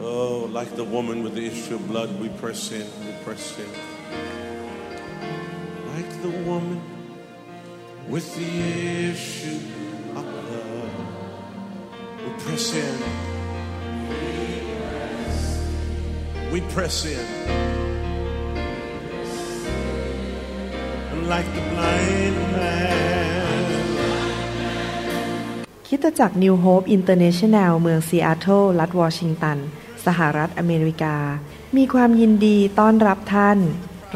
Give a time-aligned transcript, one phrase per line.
[0.00, 3.70] Oh, like the woman with the issue of blood, we press in, we press in.
[5.94, 6.80] Like the woman
[8.08, 8.52] with the
[9.10, 9.60] issue
[10.18, 10.90] of blood,
[12.22, 12.96] we press in.
[16.52, 17.26] We press in.
[21.12, 23.06] And like the blind man.
[25.88, 29.58] คิดจาก New Hope International เมืองซีแอตเทิลรัฐวอชิงตัน
[30.05, 31.17] สหรัฐอเมริกา
[31.77, 33.57] มีความยินดีต้อนรับท่าน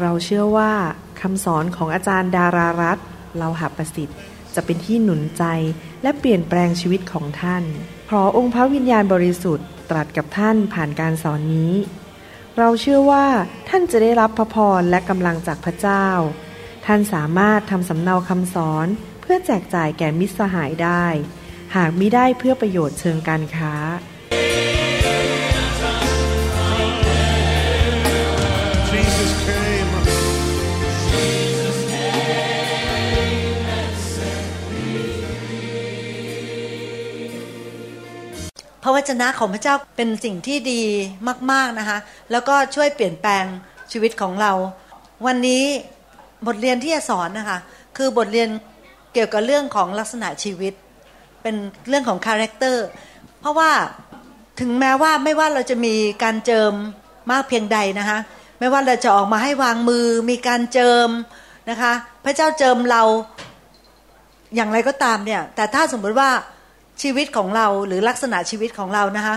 [0.00, 0.72] เราเชื่อว่า
[1.20, 2.98] คำสอนของอาจารย์ดารารัตน์
[3.38, 4.18] เลาหประสิทธิ์
[4.54, 5.44] จะเป็นที่หนุนใจ
[6.02, 7.64] และเปลี่ยนแปลงชีวิตของท่าน
[8.06, 11.72] เพราะองค์พระวิญญาณบริสุทธิ์ตรัสกับท่านผ่านการสอนนี้
[12.58, 13.26] เราเชื่อว่า
[13.68, 16.06] ท่านจะได้รับพระพรและกำลังจากพระเจ้า
[16.86, 18.86] ท่านสามารถทำสำเนาคำสอน
[19.20, 21.04] เพื่อแจกจ่ายแก่มิตรสหายได้
[21.76, 23.74] หากมิได้เพื่อประโยชน์เชิงการค้า
[38.86, 40.82] ระวจนะของพระเจ้าเป็นสิ่งที่ดี
[41.52, 41.98] มาก ๆนะคะ
[42.30, 43.44] แล้วก็ช่วยเปลี่ยนแปลง
[43.92, 44.52] ชีวิตของเรา
[45.26, 45.64] วันนี้
[46.46, 47.58] บทเรียนที่จะสอนนะคะ
[47.96, 48.48] คือบทเรียน
[49.12, 50.72] เกี่ยวกับเรื่องของลักษณะชีวิต
[51.42, 51.54] เป็น
[51.88, 52.86] เรื่องของ character
[53.40, 53.70] เพราะว่า
[54.60, 56.72] ถึงแม้ว่าไม่ว่าเราจะมีการเจิม
[57.30, 58.18] มากเพียงใดนะคะ
[58.58, 61.08] ไม่ว่าเราจะออกมาให้วางมือมีการเจิม
[61.70, 61.92] นะคะ
[62.24, 63.02] พระเจ้าเจิมเรา
[64.54, 66.30] อย่างไรก็ตามเนี่ย แต่ถ้าสมมติว่า
[67.02, 69.36] ชีวิตของเราหรือลักษณะชีวิตของเรานะคะ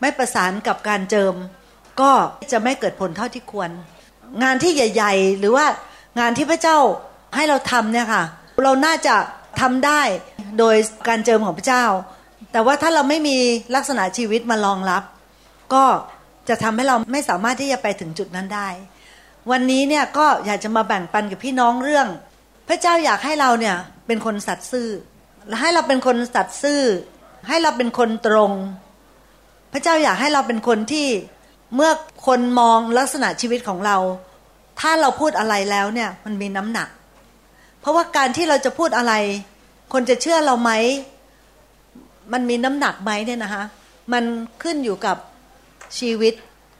[0.00, 1.34] ไม่ประสานกับการเจิม
[2.00, 2.12] ก็
[2.52, 3.70] จะไม่เกิดผลเท่าที่ควร
[4.42, 5.66] งานที่ใหญ่ ๆ หรือว่า
[6.20, 6.78] งานที่พระเจ้า
[7.36, 8.24] ให้เราทำเนี่ยค่ะ
[8.64, 9.16] เราน่าจะ
[9.60, 10.02] ทำได้
[10.58, 10.76] โดย
[11.08, 11.84] การเจิมของพระเจ้า
[12.52, 13.36] แต่ว่าถ้าเราไม่มี
[13.74, 15.02] ลักษณะชีวิตมารองรับ
[15.74, 15.84] ก็
[16.48, 18.68] จะทำให้เราไม่สามารถที่จะไปถึงจุดนั้นได้
[19.50, 22.08] วันนี้เนี่ยก็อยากจะมาแบ่งปันกับพี่น้องเรื่อง
[22.68, 23.76] พระเจ้าอยากให้เราเนี่ย
[24.06, 24.88] เป็นคนสัตย์ซื่อ
[25.60, 26.82] ให้เราเป็นคนสัตย์ซื่อ
[27.48, 28.52] ให้เราเป็นคนตรง
[29.72, 31.08] พระเจ้าอยากให้เราเป็นคนที่
[31.74, 31.90] เมื่อ
[32.26, 33.96] คนมองลักษณะชีวิตของเรา
[34.80, 36.88] ถ้าเราพูดอะไรแล้วเนี่ยมันมีน้ำหนัก
[37.80, 39.14] เพราะว่าการที่เราจะพูดอะไร
[39.92, 40.70] คนจะเชื่อเราไหม
[42.32, 43.64] มันมีน้ำหนักไหมเนี่ยนะคะ
[44.12, 44.24] มัน
[44.62, 45.16] ขึ้นอยู่กับ
[45.98, 46.34] ชีวิต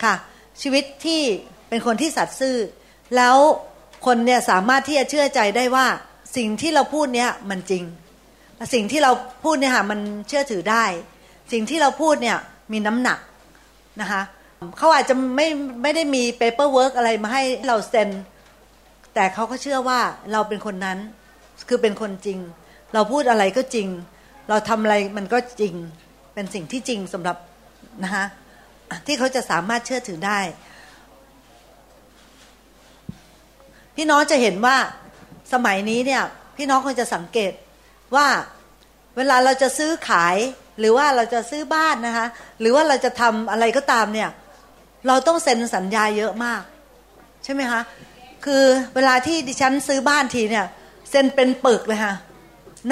[0.05, 0.15] ค่ะ
[0.63, 1.23] ชีวิตที่
[1.69, 2.57] เป็นคนที่สัตย์ซื่อ
[3.17, 3.37] แล้ว
[4.07, 5.87] คนเนี่ยสามารถที่จะเชื่อใจได้ว่า
[6.37, 7.85] สิ่งที่เราพูดเนี่ยมันจริง
[8.75, 9.13] สิ่งที่เรา
[9.45, 10.85] พูดเนี่ยค่ะมันเชื่อถือได้
[11.53, 12.39] สิ่งที่เราพูดเนี่ย
[12.73, 13.19] มีน้ำหนัก
[14.01, 14.23] นะคะ
[14.79, 15.49] เขาอาจจะไม่
[15.83, 18.09] ไม่ได้มี paperwork อะไรมาให้เราเซ็น
[19.15, 20.01] แต่เขาก็เชื่อว่า
[20.33, 20.99] เราเป็นคนนั้น
[21.69, 22.39] คือเป็นคนจริง
[22.95, 23.89] เราพูดอะไรก็จริง
[24.49, 25.75] เราทำอะไรมันก็จริง
[26.35, 27.37] เป็นสิ่งที่จริงสำหรับ
[28.05, 28.25] นะคะ
[29.07, 30.39] ที่เขาจะสามารถเชื่อถือได้
[33.97, 34.77] พี่น้องจะเห็นว่า
[35.53, 36.23] สมัยนี้เนี่ย
[36.57, 37.53] พี่น้องคงจะสังเกต
[38.15, 38.27] ว่า
[39.17, 40.37] เวลาเราจะซื้อขาย
[40.79, 42.27] หรือว่าเราจะซื้อบ้านนะคะ
[42.61, 44.31] หรือว่าเราจะทำอะไรก็ตามเนี่ย
[45.07, 46.63] เราต้องเซ็นสัญญาเยอะมาก
[47.45, 47.81] ใช่ไหมคะ
[48.45, 50.67] คือเวลาที่ดิฉันซื้อบ้านทีเนี่ย
[51.11, 52.15] เซ็นเป็นปึกเลยค่ะ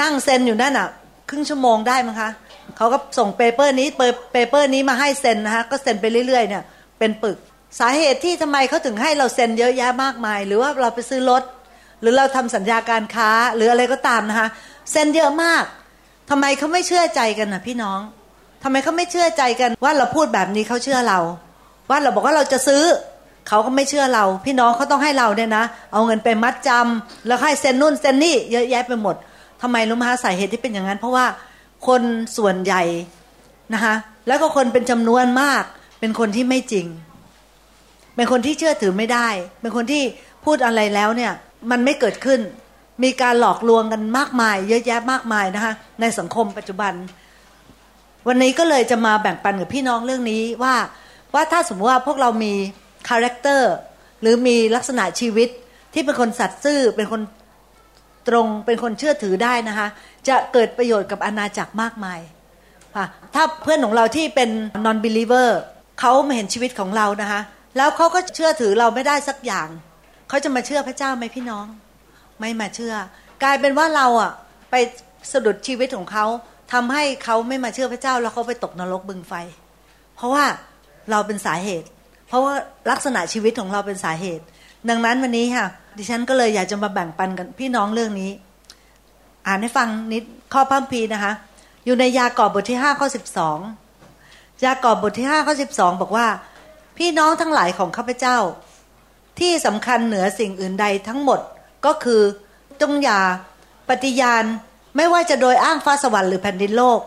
[0.01, 0.89] นั่งเซ็นอยู่นั่นอะ
[1.31, 2.31] ครึ่งชั่วโมงได้มั้งคะ
[2.77, 3.89] เขาก็ส่ง paper นี้
[4.33, 6.63] paper นี้มาให้เซ็นนะคะก็เซ็นไปเรื่อยๆเนี่ย
[6.99, 7.37] เป็นปึก
[7.81, 11.43] สาเหตุที่ทำไมเขาถึงให้เราเซ็นเยอะแยะมากมาย หรือว่าเราไปซื้อรถ
[12.01, 14.49] หรือเราทำสัญญาการค้าหรืออะไรก็ตามนะคะ
[14.91, 15.65] เซ็นเยอะมาก
[16.31, 18.01] ทำไมเขาไม่เชื่อใจกันนะพี่น้อง
[18.63, 21.21] ทำไมเขาไม่เชื่อใจกัน ว่าเราพูดแบบนี้เขาเชื่อเรา
[21.91, 22.83] ว่าเราบอกว่าเราจะซื้อ
[23.49, 29.17] เขาก็ไม่เชื่อเรา พี่น้องเขาต้องให้เราเนี่ยนะ เอาเงินไปมัดจำแล้วให้เซ็นนู่นเซ็นนี่เยอะแยะไปหมด
[29.63, 31.27] ทำไมรู้ไหมคะสาเหตุที่เป็นอย่างนั้น เพราะว่า
[31.87, 32.03] คน
[32.37, 32.83] ส่วนใหญ่
[33.75, 33.95] นะคะ
[34.27, 35.63] แล้วก็คนเป็นจำนวนมาก
[36.01, 36.87] เป็นคนที่ไม่จริง
[38.17, 39.29] เป็นคนที่เชื่อถือไม่ได้
[39.61, 40.03] เป็นคนที่
[40.45, 41.33] พูดอะไรแล้วเนี่ย
[41.71, 42.41] มันไม่เกิดขึ้น
[43.03, 46.93] มีการหลอกลวงกันมากมาย เยอะแยะมากมายนะคะในสังคมปัจจุบัน
[48.29, 50.75] วันนี้ก็เลยจะมาแบ่งปันกับพี่น้องเรื่องนี้ว่า
[51.35, 52.53] ว่าถ้าสมมติว่าพวกเรามี
[53.09, 53.73] character
[54.21, 55.49] หรือมีลักษณะชีวิต
[55.95, 57.23] ที่เป็นคนสัตย์ซื่อเป็นคน
[58.29, 59.89] ตรงเป็นคนเชื่อถือได้นะคะ
[60.29, 62.21] จะเกิดประโยชน์กับอาณาจักรมากมาย
[62.97, 64.51] ค่ะถ้าเพื่อนของเราที่เป็น
[64.85, 65.49] non believer
[66.01, 67.41] เขามาเห็นชีวิตของเรานะคะ
[67.77, 69.69] แล้วเขาก็เชื่อถือเราไม่ได้สักอย่าง
[70.29, 71.67] เขาจะมาเชื่อพระเจ้าไหมพี่น้อง
[72.41, 72.95] ไม่มาเชื่อ
[73.43, 74.33] กลายเป็นว่าเราอะ
[74.71, 74.75] ไป
[75.33, 76.27] สะดุดชีวิตของเขา
[76.73, 79.35] ทำให้เขาไม่มาเชื่อพระเจ้าแล้วเขาไปตกนรกบึงไฟ
[80.17, 80.45] เพราะว่า
[81.11, 81.89] เราเป็นสาเหตุ
[82.29, 82.55] เพราะว่า
[82.91, 84.45] ลักษณะชีวิตของเราเป็นสาเหตุ
[84.89, 85.67] ดังนั้นวันนี้ค่ะ
[85.99, 88.31] ดิฉันก็เลยอยากจะมาแบ่งปันกันพี่น้องเรื่องนี้
[89.47, 91.33] อ่านให้ฟังนิดข้อพัมพีนะคะ
[91.85, 93.59] อยู่ในยากอบบทที่ห้าข้อสิบสอง
[94.65, 96.27] ยากอบบทที่ห้าข้อสิบสองบอกว่า
[96.99, 98.37] พี่น้องทั้งหลายของข้าพเจ้า
[99.41, 101.41] ที่สำคัญเหนือสิ่งอื่นใดทั้งหมด
[101.87, 102.23] ก็คือ
[102.81, 103.21] จงอย่า
[103.89, 104.45] ปฏิญาณ
[104.97, 107.01] ไม่ว่าจะโดยอ้างฟ้าสวรรค์หรือแผ่นดินโลก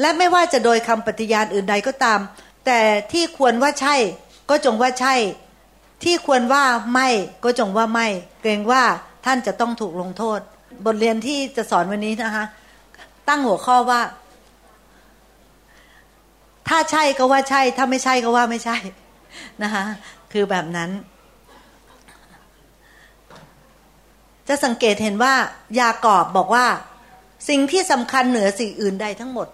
[0.00, 2.20] และไม่ว่าจะโดยคำปฏิญาณอื่นใดก็ตาม
[2.66, 2.80] แต่
[3.12, 3.94] ที่ควรว่าใช่
[4.50, 5.14] ก็จงว่าใช่
[6.04, 7.08] ที่ควรว่าไม่
[7.44, 8.06] ก็จงว่าไม่
[8.40, 8.82] เกรงว่า
[9.26, 10.40] ท่านจะต้องถูกลงโทษ
[10.86, 12.44] บทเรียนที่จะสอนวันนี้นะคะ
[13.28, 14.00] ตั้งหัวข้อว่า
[16.68, 18.76] ถ้าใช่ก็ว่าใช่ ถ้าไม่ใช่ก็ว่าไม่ใช่
[19.62, 19.84] นะคะ
[20.32, 20.90] คือแบบนั้น
[24.48, 25.34] จะสังเกตเห็นว่า
[25.80, 26.66] ยากอบบอกว่า
[27.48, 29.48] สิ่งที่สำคัญเหนือสิ่งอื่นใดทั้งหมด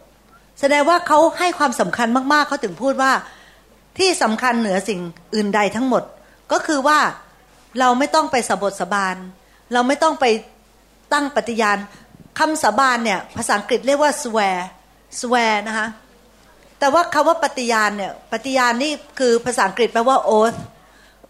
[0.60, 3.12] แสดงว่าเขาให้ความสำคัญมากๆเขาถึงพูดว่า
[3.98, 5.00] ที่สำคัญเหนือสิ่ง
[5.34, 6.02] อื่นใดทั้งหมด
[6.52, 6.98] ก็คือว่า
[7.80, 9.16] เราไม่ต้องไปสบทสบาน
[9.72, 10.24] เราไม่ต้องไป
[11.12, 11.78] ตั้งปฏิญาณ
[12.38, 14.58] คำสาบานเนี่ยภาษาอังกฤษเรียกว่า swear
[15.20, 15.86] swear นะคะ
[16.78, 20.58] แต่ว่าคาว่าปฏิญาณเนี่ยปฏิญาณนี่คือภาษาอังกฤษแปลว่า oath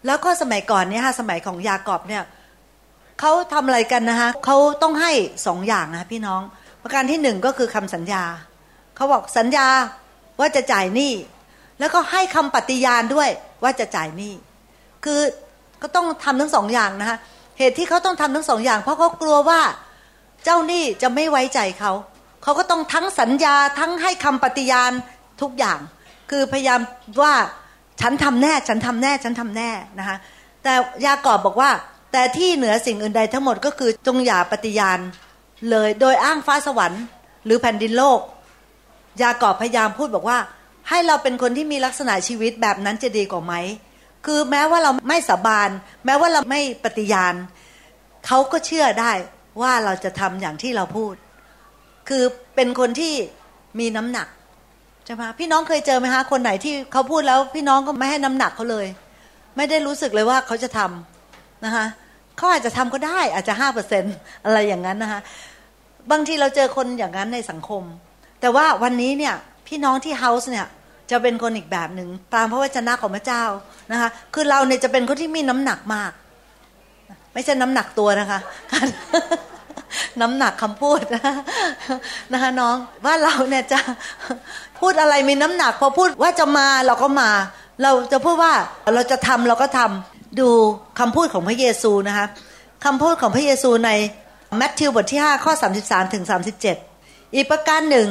[0.05, 2.23] แล้วก็สมัยก่อนเนี่ยฮะสมัยของยากอบเนี่ย
[3.19, 5.11] เขาทำอะไรกันนะคะเขาต้องให้
[5.47, 6.41] สองอย่างนะพี่น้อง
[6.83, 8.23] ประการที่หนึ่งก็คือคำสัญญา
[8.95, 9.67] เขาบอกสัญญา
[10.39, 11.13] ว่าจะจ่ายหนี้
[11.79, 13.29] แล้วก็ให้คำปฏิญาณด้วย
[13.63, 14.33] ว่าจะจ่ายหนี้
[15.03, 15.19] คือ
[15.81, 17.17] ก็ต้องทำทั้งสองอย่างนะคะ
[17.57, 19.61] เหตุที่เขาต้องทำทั้งสองอย่าง เพราะเขากลัวว่า
[20.43, 21.91] เจ้าหนี้จะไม่ไว้ใจเขา
[22.43, 24.91] เขาก็ต้องทั้งสัญญาทั้งให้คำปฏิญาณ
[25.41, 25.79] ทุกอย่าง
[26.29, 26.79] คือพยายาม
[27.21, 27.33] ว่า
[28.01, 29.69] ฉันทำแน่ฉันทำแน่ฉันทำแน่
[29.99, 30.17] นะคะ
[30.63, 30.73] แต่
[31.05, 31.71] ยากอบบอกว่า
[32.11, 34.99] แต่ที่เหนือสิ่งอื่นใดทั้งหมดก็คือจงอย่าปฏิญาณ
[35.69, 37.03] เลยโดยอ้างฟ้าสวรรค์
[37.45, 38.19] หรือแผ่นดินโลก
[39.21, 40.39] ยากอบพยายามพูดบอกว่า
[40.89, 43.53] ให้เราเป็นคนที่มีลักษณะชีวิตแบบนั้นจะดีกว่าไหม
[44.25, 45.69] คือแม้ว่าเราไม่สาบาน
[46.05, 47.33] แม้ว่าเราไม่ปฏิญาณ
[48.25, 49.11] เขาก็เชื่อได้
[49.61, 51.13] ว่าเราจะทำอย่างที่เราพูด
[52.09, 52.23] คือ
[52.55, 53.13] เป็นคนที่
[53.79, 54.27] มีน้ำหนัก
[55.05, 58.87] ใช่ไหมพี่น้องเคยเจอไหมคะคนไหนที่เขาพูดแล้ว พี่น้องก็ไม่ให้น้ำหนักเขาเลย
[59.57, 61.16] ไม่ได้รู้สึกเลยว่าเขาจะทำ
[61.65, 61.85] นะคะ
[62.37, 64.03] เขาอาจจะทำก็ได้อาจจะห้าเปอร์เซ็น
[64.45, 65.19] อะไรอย่างนั้นนะคะ
[66.11, 67.83] บางทีเราเจอคนอย่างนั้นในสังคม
[68.41, 69.35] แต่ว่าวันนี้เนี่ย
[69.67, 70.65] พี่น้องที่เฮาส์เนี่ย
[71.11, 73.43] จะเป็นคนอีกแบบหนึ่งตามพระวจนะของพระเจ้า
[73.91, 76.11] นะคะคือเราเนี่ยจะเป็นคนที่มีน้ำหนักมาก
[77.33, 78.39] ไม่ใช่น้ำหนักตัวนะคะ
[80.21, 82.75] น้ำหนักคำพูดนะคะน้อง
[83.05, 83.79] ว่าเราเนี่ยจะ
[84.79, 87.29] พูดอะไรมีน้ำหนัก พอพูดว่าจะมาเราก็มา
[87.83, 88.53] เราจะพูดว่า
[88.95, 90.49] เราจะทำเราก็ทำ ดู
[90.99, 92.27] คำพูดของพระเยซูนะคะ
[92.85, 93.91] คำพูดของพระเยซูใน
[94.57, 95.53] แมทธิวบทที่ 5 ข้อ
[95.83, 96.23] 33ถึง
[96.79, 98.07] 37 อีกประการหนึ่ง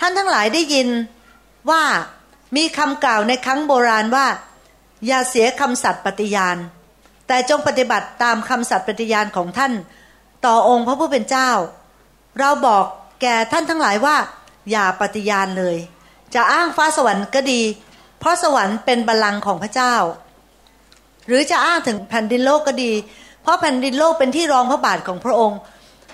[0.00, 0.88] ท่านทั้งหลายได้ยิน
[1.70, 1.82] ว่า
[2.56, 4.26] มีคำกล่าวในครั้งโบราณว่า
[5.06, 6.56] อย่าเสียคำสัตย์ปฏิญาณ
[7.28, 9.72] แต่จงปฏิบัติตามคำสัตย์ปฏิญาณของท่าน
[10.46, 11.50] ต่อองค์พระผู้เป็นเจ้า
[12.38, 12.84] เราบอก
[13.22, 14.16] แก่ท่านทั้งหลายว่า
[14.70, 15.76] อย่าปฏิญาณเลย
[16.34, 17.60] จะอ้างฟ้าสวรรค์ก็ดี
[18.18, 19.94] เพราะสวรรค์เป็นบัลลังก์ของพระเจ้า
[21.26, 22.92] หรือจะอ้างถึงแผ่นดินโลกก็ดี
[23.42, 25.58] เพราะแผ่นดินโลกเป็นที่รองพระบาทของพระองค์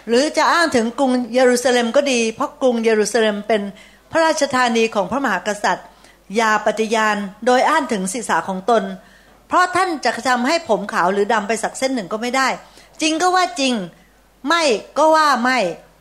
[0.09, 3.63] หรือจะอ้างถึงกรุงเยรูซาเล็มก็ดี เพราะกรุงเยรูซาเล็มเป็น
[4.11, 5.87] พระราชธานีของพระมหากษัตริย์
[6.37, 7.17] อย่าปฏิญาณ
[7.47, 8.83] โดยอ้านถึงศีรษะของตน
[9.49, 12.49] เพราะท่านจะทำให้ผมขาวหรือดำไปสักเส้นหนึ่งก็ไม่ได้
[13.01, 13.75] จริงก็ว่าจริง
[14.49, 14.63] ไม่
[14.99, 15.59] ก็ว่าไม่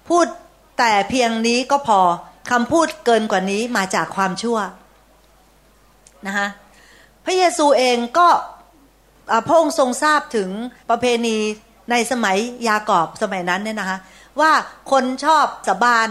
[0.10, 0.26] พูด
[0.80, 2.00] แต่เพียงนี้ก็พอ
[2.52, 4.58] คำพูดเกินกว่านี้มาจากความชั่ว
[6.28, 6.48] นะคะ
[7.26, 8.28] พระเยซูเองก็
[9.48, 10.50] พระองค์ทรงทราบถึง
[10.90, 11.38] ประเพณี
[11.92, 13.98] ในสมัยยากอบสมัยนั้นเนี่ยนะคะ
[14.40, 14.52] ว่า
[14.92, 16.10] คนชอบสบาน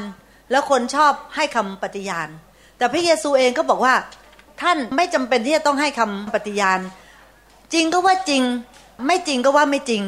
[0.50, 2.28] แล้วคนชอบให้คำปฏิญาณ
[2.76, 3.94] แต่พระเยซูเองก็บอกว่า
[4.62, 6.80] ท่านไม่จำเป็นที่จะต้องให้คำปฏิญาณ
[7.75, 8.42] จริงก็ว่าจริง
[9.06, 10.02] ไม่จริงก็ว่าไม่จริง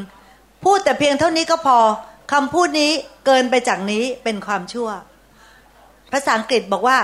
[0.65, 1.79] พูดแต่เพียงเท่านี้ก็พอ
[2.33, 2.91] คำพูดนี้
[3.27, 4.89] เกินไปจากนี้เป็นความชั่ว
[6.13, 6.99] ภาษาอังกฤษบอกว่า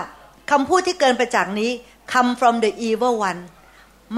[0.51, 1.71] คำพูดที่เกินไปจากนี้
[2.13, 3.41] come from the evil one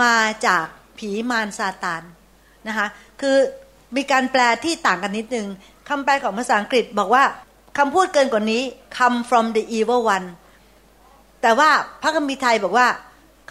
[0.02, 0.14] มา
[0.46, 0.64] จาก
[0.98, 2.02] ผีมารซาตาน
[2.68, 2.86] นะคะ
[3.20, 3.36] คือ
[3.96, 5.46] มีการแปลที่ต่างกันนิดนึง
[5.88, 7.24] คำแปลของภาษาอังกฤษบอกว่า
[7.78, 8.62] คำพูดเกินกว่านี้
[8.96, 10.26] come from the evil one
[11.42, 11.70] แต่ว่า
[12.02, 12.86] พระคัมภีร์ไทยบอกว่า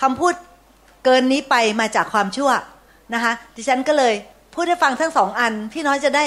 [0.01, 0.33] คำพูด
[1.05, 2.51] เกินนี้ไปมาจากความชั่ว
[3.13, 4.13] นะคะดิฉันก็เลย
[4.53, 6.25] พูดให้ฟังทั้งสองอัน พี่น้อยจะได้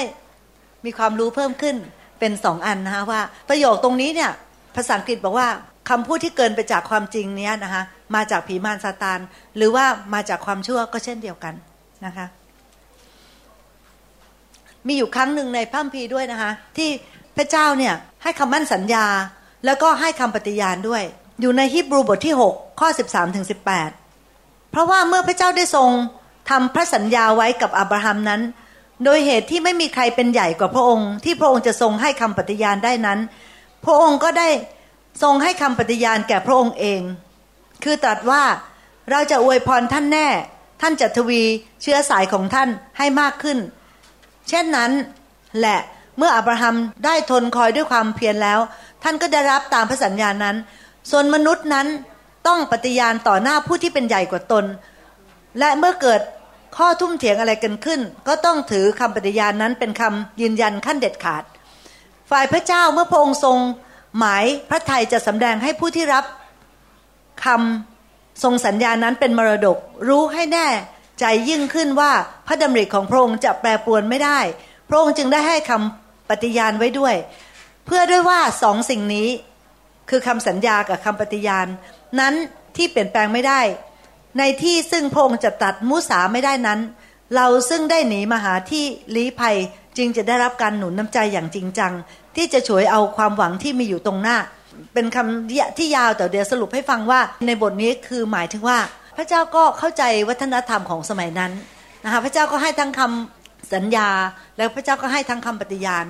[0.85, 1.75] มีความรู้เพิ่มขึ้น
[2.19, 4.31] เป็นสองอันนะคะว่า ประโยคตรงนี้เนี่ย
[4.75, 5.47] ภาษาอังกฤษบอกว่า
[5.89, 7.83] คำพูดที่เกินไปจากความจริงเนี้ยนะคะ
[8.15, 9.19] มาจากผีมารซาตาน
[9.55, 11.53] หรือว่ามาจากความชั่วก็เช่นเดียวกัน
[12.05, 12.25] นะคะ
[14.87, 16.89] มีอยู่ครั้งหนึ่งในพระคัมภีด้วยนะคะ ที่
[17.37, 19.05] พระเจ้าเนี่ยให้คำมั่นสัญญา
[19.65, 21.03] แล้วก็ให้คำปฏิญาณด้วย
[21.41, 23.45] อยู่ในฮิบรูบทที่ 6 ข้อ 13ถึง
[24.07, 25.89] 18 เพราะว่าเมื่อพระเจ้าได้ทรง
[26.49, 28.41] ทำพระสัญญาไว้กับอับราฮัมนั้น
[29.03, 33.19] โดยเหตุที่ไม่มีใครเป็นใหญ่กว่าพระองค์ ที่พระองค์จะทรงให้คำปฏิญาณได้นั้น
[33.85, 34.47] พระองค์ก็ได้
[35.23, 37.01] ทรงให้คำปฏิญาณแก่พระองค์เอง
[37.83, 38.43] คือตรัสว่า
[39.11, 40.27] เราจะอวยพรท่านแน่
[40.81, 41.41] ท่านจะทวี
[41.81, 43.57] เชื้อสายของท่านให้มากขึ้น
[44.49, 44.91] เช่นนั้น
[45.59, 45.79] แหละ
[46.17, 48.59] เมื่ออับราฮัมได้ทนคอยด้วยความเพียรแล้ว
[49.03, 50.55] ท่านก็ได้รับตามพระสัญญานั้น
[51.11, 51.87] ส่วนมนุษย์นั้น
[52.47, 54.65] ต้องปฏิญาณต่อหน้าผู้ที่เป็นใหญ่กว่าตน
[55.59, 56.21] และเมื่อเกิด
[56.77, 61.43] ข้อทุ่มเถียงอะไรกันขึ้น ก็ต้องถือคำปฏิญาณนั้นเป็นคำยืนยันขั้นเด็ดขาด
[62.29, 63.57] ฝ่ายพระเจ้าเมื่อพระองค์ทรง
[64.17, 66.25] หมายพระไทยจะสำแดงให้ผู้ที่รับ
[67.45, 70.67] คำทรงสัญญานั้นเป็นมรดก รู้ให้แน่
[71.19, 72.11] ใจยิ่งขึ้นว่า
[72.47, 74.39] พระดำริของพระองค์จะแปรปรวนไม่ได้
[74.89, 77.15] พระองค์จึงได้ให้คำปฏิญาณไว้ด้วย
[77.85, 79.29] เพื่อด้วยว่าสองสิ่งนี้
[80.09, 81.67] คือคำสัญญากับคำปฏิญาณ
[82.19, 82.33] นั้น
[82.75, 83.61] ที่เปลี่ยนแปลงไม่ได้
[84.37, 86.79] ในที่ซึ่งพระองค์จะตัดมุสาไม่ได้นั้น
[87.35, 89.57] เราซึ่งได้หนีมาหาที่ลี้ภัย
[89.97, 91.93] จึงจะได้รับการหนุนน้ำใจอย่างจริงจัง
[92.35, 94.37] ที่จะช่วยเอาความหวังที่มีอยู่ตรงหน้า
[94.93, 98.77] เป็นคำที่ยาวแต่เดี๋ยวสรุปให้ฟังว่า ในบทนี้คือหมายถึงว่า
[99.17, 101.51] พระเจ้าก็เข้าใจวัฒนธรรมของสมัยนั้น
[102.03, 104.09] นะคะพระเจ้าก็ให้ทั้งคำสัญญา
[104.57, 106.05] แล้วพระเจ้าก็ให้ทั้งคำปฏิญาณ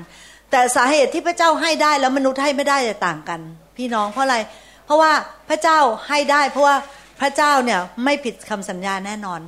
[0.52, 3.40] แต่สาเหตุที่พระเจ้าให้ได้แล้วมนุษย์ให้ไม่ได้จะต่างกัน
[3.78, 4.38] พี่น้องเพราะอะไร
[4.86, 5.12] เพราะว่า
[5.50, 5.78] พระเจ้า
[6.08, 6.76] ให้ได้ เพราะว่า
[7.22, 9.42] พระเจ้าเนี่ยไม่ผิดคำสัญญาแน่นอน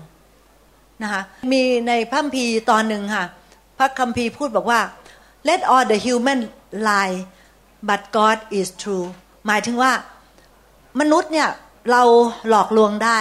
[1.03, 3.25] นะคะมีในพระคัมภีร์ตอนหนึ่งค่ะ
[3.77, 4.79] พระคัมภีร์พูดบอกว่า
[5.47, 6.39] let all the human
[6.89, 7.17] lie
[7.89, 9.05] but God is true
[9.47, 9.91] หมายถึงว่า
[10.99, 11.49] มนุษย์เนี่ย
[11.91, 12.03] เรา
[12.49, 13.19] หลอกลวงได้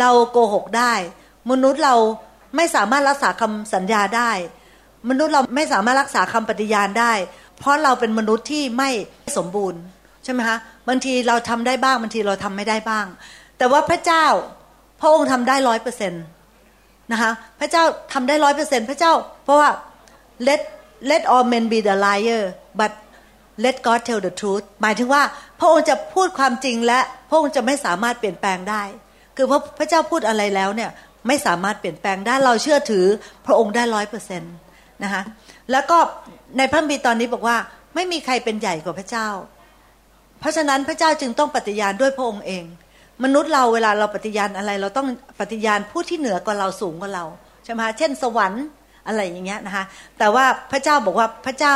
[0.00, 0.92] เราโกหกได้
[1.50, 1.94] มนุษย์เรา
[2.56, 4.30] ไม่สามารถรักษาคำสัญญาได้
[5.10, 7.12] มนุษย์เราไม่สามารถรักษาคำปฏิญาณได้
[7.58, 8.90] เพราะเราเป็นมนุษย์ที่ไม่
[9.36, 9.80] สมบูรณ์
[10.24, 10.58] ใช่ไหมคะ
[10.88, 13.06] บางทีเราทำได้บ้างบางทีเราทำไม่ได้บ้าง
[13.58, 14.26] แต่ว่าพระเจ้า
[15.00, 16.24] พระองค์ทำได้ร้อยเปอร์เซ็นต์
[17.12, 17.30] นะคะ
[17.60, 19.12] พระเจ้าทำได้ร้อยเปอร์เซ็นต์พระเจ้า
[19.44, 19.70] เพราะว่า
[20.48, 20.60] let
[21.10, 22.42] let all men be the liar
[22.80, 22.92] but
[23.64, 25.22] let God tell the truth หมายถึงว่า
[25.58, 28.82] พระองค์จะพูดความจริงและพระองค์จะไม่สามารถเปลี่ยนแปลงได้
[29.36, 30.90] คือพระพระเจ้าพูดอะไรแล้วเนี่ย
[31.26, 33.06] ไม่สามารถเปลี่ยนแปลงได้เราเชื่อถือ
[33.46, 34.54] พระองค์ได้ร้อยเปอร์เซ็นต์
[35.04, 35.22] นะคะ
[35.70, 35.98] แล้วก็
[36.58, 37.56] ในพระบีตอนนี้บอกว่า
[37.94, 39.28] ไม่มีใครเป็นใหญ่กว่าพระเจ้า
[40.40, 42.64] เพราะฉะนั้นพระเจ้าจึงต้องปฏิญาณด้วยพระองค์เอง
[43.24, 45.08] มนุษย์เราเวลาเราปฏิญาณอะไร เราต้อง
[45.40, 47.24] ปฏิญาณผู้ที่เหนือกว่าเราสูงกว่าเรา
[47.64, 48.64] ใช่ไหมเช่น สวรรค์
[49.06, 49.84] อะไรอย่างเงี้ยนะคะ
[50.18, 51.74] แต่ว่าพระเจ้าบอกว่าพระเจ้า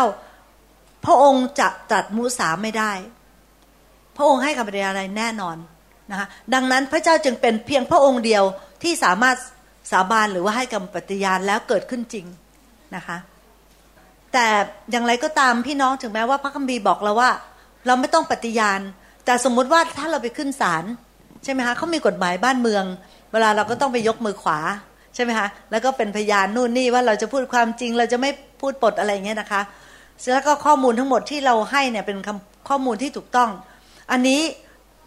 [1.11, 2.93] ระองค์จะตรัสมุสาไม่ได้
[4.17, 5.57] พระองค์ให้คำปฏิญาณอะไรแน่นอน
[6.11, 8.45] นะคะดังนั้นพระเจ้าจึงเป็นเพียงพระองค์เดียว
[8.83, 9.37] ที่สามารถ
[9.91, 12.27] สาบานหรือว่าให้คำปฏิญาณแล้วเกิดขึ้นจริง
[12.97, 13.17] นะคะ
[14.33, 14.47] แต่
[14.91, 17.31] อย่างไรก็ตามพี่น้องถึงแม้ว่าพระคัมภีร์บอกเราว่า
[17.87, 18.81] เราไม่ต้องปฏิญาณ
[19.25, 20.85] แต่สมมุติว่าถ้าเราไปขึ้นศาล
[21.45, 22.85] ใช่ไหมคะเขามีกฎหมายบ้านเมือง
[23.33, 24.59] เวลาเราก็ต้องไปยกมือขวา
[25.15, 29.61] ใช่ไหมคะแล้วก็เป็นพยานนู่นนี่ว่าเราจะพูดความจริงเราจะไม่พูดปดอะไรเงี้ยนะคะ
[30.33, 32.19] แล้วก็ข้อมูลทั้งหมดที่เราให้เนี่ยเป็น
[32.69, 33.51] ข้อมูลที่ถูกต้อง
[34.13, 34.41] อันนี้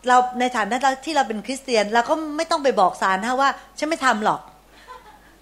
[0.08, 4.42] เราในฐานะที่เราเป็นคริสเตียนเราก็ไม่ต้องไปบอกศาลนะว่าฉันไม่ทำหรอก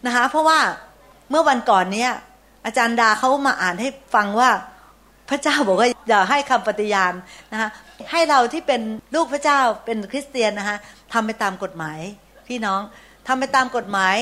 [0.06, 0.60] นะคะเพราะว่า
[1.30, 2.12] เมื่อวันก่อนเนี้ย
[2.66, 4.50] อาจารย์ดาเขามาอ่านให้ฟังว่า
[5.30, 7.14] พระเจ้าบอกว่าอย่าให้คำปฏิญาณ
[7.52, 7.70] นะคะ
[8.12, 8.82] ให้เราที่เป็น
[9.16, 10.78] ลูกพระเจ้าเป็นคริสเตียนนะคะ
[11.14, 12.00] ทำไปตามกฎหมาย
[12.48, 12.82] พี่น้อง
[13.28, 14.16] ทำไปตามกฎหมาย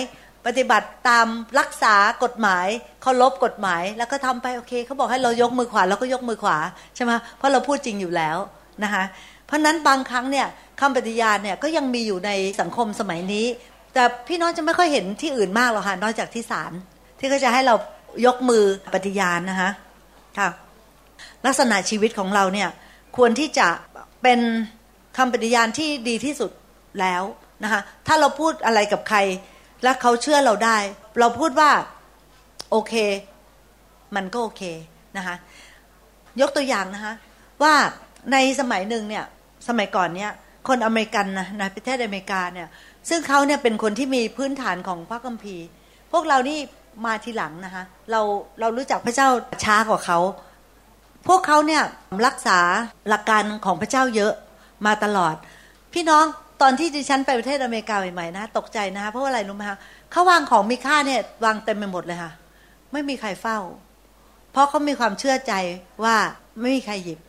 [0.48, 1.28] ปฏิบัติตาม
[1.60, 2.68] รักษากฎหมาย
[3.02, 6.58] เคารพกฎหมาย แล้วก็ทำไปโอเคเขาบอกให้เรายกมือขวาเราก็ยกมือขวา
[6.96, 8.38] ใช่ไหมเพราะเราพูดจริงอยู่แล้ว
[8.84, 9.04] นะคะ
[9.46, 10.48] เพราะนั้นบางครั้งเนี่ย
[10.82, 13.46] คำปฏิญาณเนี่ยก็ยังมีอยู่ในสังคมสมัยนี้
[13.94, 16.72] แต่พี่น้องจะไม่ค่อยเห็นที่อื่นมากหรอกค่ะนอกจากที่ศาล
[17.20, 17.76] ที่เขาจะให้เรา
[18.26, 18.64] ยกมือ
[18.94, 19.70] ปฏิญาณนะคะ
[20.38, 20.50] ค่ะ
[21.46, 22.70] ลักษณะชีวิตของเราเนี่ย
[23.18, 23.68] ควรที่จะ
[24.24, 24.40] เป็น
[25.18, 26.52] คำปฏิญาณที่ดีที่สุด
[27.00, 27.24] แล้ว
[27.64, 29.20] นะคะถ้าเราพูดอะไรกับใคร
[29.84, 30.78] แล้วเขาเชื่อเราได้
[31.20, 31.72] เราพูดว่า
[32.72, 32.94] โอเค
[34.16, 34.64] มันก็โอเค
[35.18, 35.36] นะคะ
[36.42, 37.14] ยกตัวอย่างนะคะ
[37.64, 37.74] ว่า
[38.32, 39.26] ในสมัยหนึ่งเนี่ย
[39.68, 40.32] สมัยก่อนเนี่ย
[40.68, 42.68] คนอเมริกันนะในประเทศอเมริกาเนี่ย
[43.10, 45.66] ซึ่งเขาเนี่ยเป็นคนที่มีพื้นฐานของพระคัมภีร์
[46.12, 46.60] พวกเรานี่
[47.06, 48.22] มาทีหลังนะคะเรา
[48.60, 49.28] เรารู้จักพระเจ้า
[49.64, 50.20] ช้ากว่าเขา
[51.28, 51.84] พวกเขาเนี่ย
[52.28, 52.60] รักษา
[53.10, 54.34] หลักการของพระเจ้าเยอะ
[54.86, 55.36] มาตลอด
[55.94, 56.26] พี่น้อง
[56.62, 59.78] ตอนที่ดิฉันไปประเทศอเมริกาใหม่ๆนะตกใจนะคะเพราะว่าอะไรรู้ไหมคะ
[60.12, 62.32] เขาวางของมีค่าเนี่ยวางเต็มไปหมดเลยค่ะ
[62.92, 63.60] ไม่มีใครเฝ้า
[64.52, 65.54] เพราะเขามีความเชื่อใจ
[66.04, 66.16] ว่า
[66.62, 67.20] ไม่มีใครหยิบ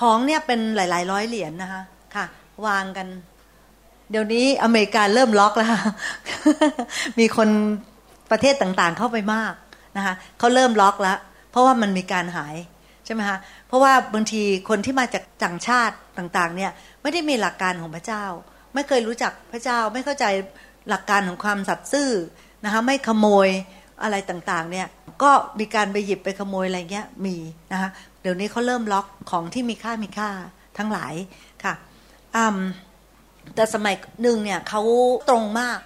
[0.00, 1.82] ของเนี่ยเป็นหลาย ๆ ร้อยเหรียญนนะคะ
[2.14, 2.24] ค่ะ
[2.66, 3.06] วางกัน
[4.10, 5.70] เดี๋ยวนี้อเมริกาเริ่มล็อกแล้ว
[7.18, 7.48] มีคน
[8.30, 9.54] ประเทศต่างๆ เข้าไปมาก
[9.96, 11.18] นะคะเขาเริ่มล็อกแล้ว
[11.50, 12.56] เพราะว่ามันมีการหาย
[13.04, 13.38] ใช่ไหมคะ
[13.68, 16.72] เพราะว่าบางทีคนที่มาจากจังชาติต่าง ๆ เนี่ย
[17.06, 18.24] ไม่ได้มีหลักการของพระเจ้า
[18.74, 20.24] ไม่เคยรู้จักพระเจ้า ไม่เข้าใจ
[20.88, 22.10] หลักการของความสัตย์ซื่อ
[22.64, 23.48] นะคะไม่ขโมย
[24.02, 24.86] อะไรต่างๆเนี่ย
[25.22, 27.36] ก็มีการไปหยิบไปขโมยอะไรเงี้ยมี
[27.72, 27.90] นะคะ
[28.22, 30.30] เดี๋ยวนี้เขาเริ่มล็อกของที่มีค่ามีค่า
[30.78, 31.14] ทั้งหลาย
[31.64, 31.74] ค่ะ
[33.54, 34.82] แต่สมัยหนึ่งเนี่ยเขา
[35.28, 35.78] ตรงมาก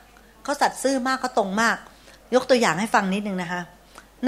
[0.45, 1.77] เขาสัตย์ซื่อมากเขาตรงมาก
[2.35, 3.61] ยกตัวอย่างให้ฟังนิดนึงนะคะ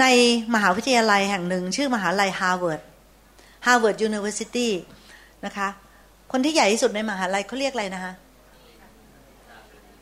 [0.01, 0.05] ใน
[0.53, 2.81] มหาวิทยาลัยแห่งหนึ่ง ชื่อมหาลัย Harvard
[3.65, 4.71] Harvard University
[5.45, 5.67] นะคะ
[6.35, 8.13] คนที่ใหญ่ที่สุดในมหาลัยเขาเรียกอะไรนะคะ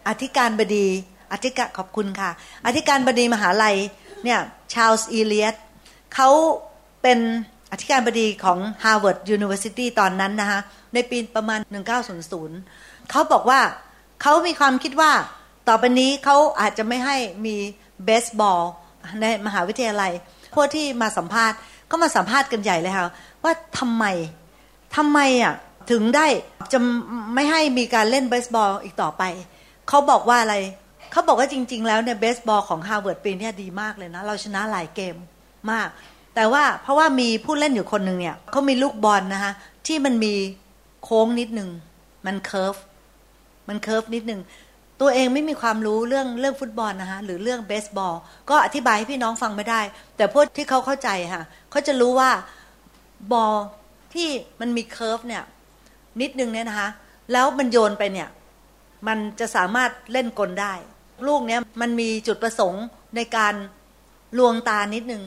[0.09, 0.88] อธิการบดี
[1.33, 2.31] อธิการขอบคุณค่ะ
[2.65, 3.75] อธิการบดีมหาลัย
[4.23, 4.39] เนี่ย
[4.73, 5.55] ชาลส์อีเลียต
[6.15, 6.29] เขา
[7.01, 7.19] เป็น
[7.71, 10.59] อธิการบดีของ Harvard University ตอนนั้นนะคะ
[10.93, 11.59] ในปีประมาณ
[12.35, 13.61] 1900 เขาบอกว่า
[14.21, 15.11] เขามีความคิดว่า
[15.67, 17.55] ต่อไปนี้เขาอาจจะไม่ให้มี
[18.05, 18.61] เบสบอล
[19.21, 20.11] ในมหาวิทยาลัย
[20.55, 21.57] พวกที่มาสัมภาษณ์
[21.89, 23.07] ก็มาสัมภาษณ์กันใหญ่เลยค่ะ
[23.43, 24.05] ว่าทำไม
[24.95, 25.55] ทำไมอะ
[25.91, 26.27] ถึงได้
[26.73, 26.79] จะ
[27.35, 29.23] ไม่ให้มีการเล่นเบสบอลอีกต่อไป
[29.89, 30.55] เขาบอกว่าอะไร
[31.11, 35.15] เขาบอกว่าจริง ๆ แล้วเนี่ยเบสบอลของฮาร์วาร์ดปีนี้ดีมากเลยนะ เราชนะหลายเกม
[35.71, 35.88] มาก
[36.35, 39.51] แต่ว่าเพราะว่ามีผู้เล่นอยู่คนหนึ่งเนี่ยเขามีลูกบอลนะคะ
[39.88, 40.33] ที่มันมี
[41.03, 41.69] โค้งนิดหนึ่ง
[42.25, 42.75] มัน curve
[43.67, 44.41] มัน curve นิดหนึ่ง
[45.01, 48.15] ตัวเองไม่มีความรู้เรื่องเรื่องฟุตบอลนะคะหรือเรื่องเบสบอล
[48.50, 49.81] ก็อธิบายให้พี่น้องฟังไม่ได้
[50.17, 52.29] แต่พวกที่เขาเข้าใจค่ะเขาจะรู้ว่า
[53.31, 53.55] บอล
[54.13, 55.43] ที่มันมีเคิร์ฟเนี่ย
[56.22, 56.89] นิดนึงเนี่ยนะคะ
[57.32, 58.30] แล้วมันโยนไปเนี่ย
[59.08, 60.74] มันจะสามารถเล่นกลได้
[61.27, 62.84] ลูกเนี้ยมันมีจุดประสงค์
[63.15, 63.53] ในการ
[64.38, 65.24] ลวงตานิดนึง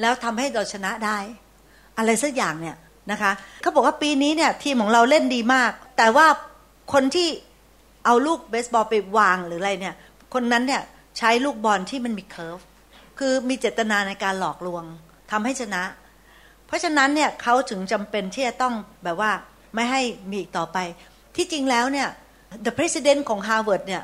[0.00, 1.18] แล้วทำให้เราชนะได้
[1.98, 2.76] อะไรสักอย่างเนี่ย
[3.10, 6.26] นะคะเขาบอกว่าปีนี้เนี่ย ทีมของเราเล่นดีมาก แต่ว่า
[6.92, 7.28] คนที่
[8.04, 9.94] เอาลูกเบสบอลไปวางหรืออะไรเนี่ย
[10.34, 10.82] คนนั้นเนี่ย
[11.18, 12.58] ใช้ลูกบอลที่มันมี curve
[13.18, 14.84] คือมีเจตนาในการหลอกลวง
[15.30, 15.82] ทำให้ชนะ
[16.66, 19.32] เพราะฉะนั้นเนี่ยเขาถึงจำเป็นที่จะต้องแบบว่า
[19.76, 20.78] ไม่ให้มีอีกต่อไป
[21.36, 22.08] ที่จริงแล้วเนี่ย
[22.66, 24.02] the president ของ Harvard เนี่ย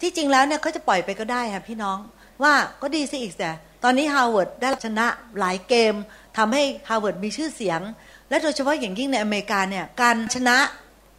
[0.00, 1.98] ที่จริงแล้วเนี่ยเขาจะปล่อยไปก็ได้ค่ะพี่น้อง
[2.42, 3.50] ว่าก็ดีสิอีกแต่
[3.84, 5.06] ตอนนี้ Harvard ได้ชนะ
[5.38, 5.94] หลายเกม
[6.36, 7.80] ทำให้ Harvard มีชื่อเสียง
[8.28, 10.56] และโดยเฉพาะอย่างยิ่งในอเมริกาเนี่ยการชนะ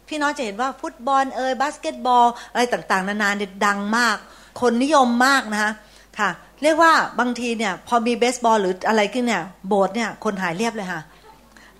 [0.08, 4.16] พี่น้องจะเห็นว่าฟุตบอลเอยบาสเกตบอล อะไรต่างๆ นานาเนี่ยดังมาก
[4.60, 5.72] คนนิยมมากนะคะ
[6.18, 6.30] ค่ะ
[6.62, 11.02] เรียกว่าบางทีเนี่ยพอมีเบสบอลหรืออะไรขึ้นเนี่ยโบสถ์เนี่ยคนหายเรียบเลยค่ะ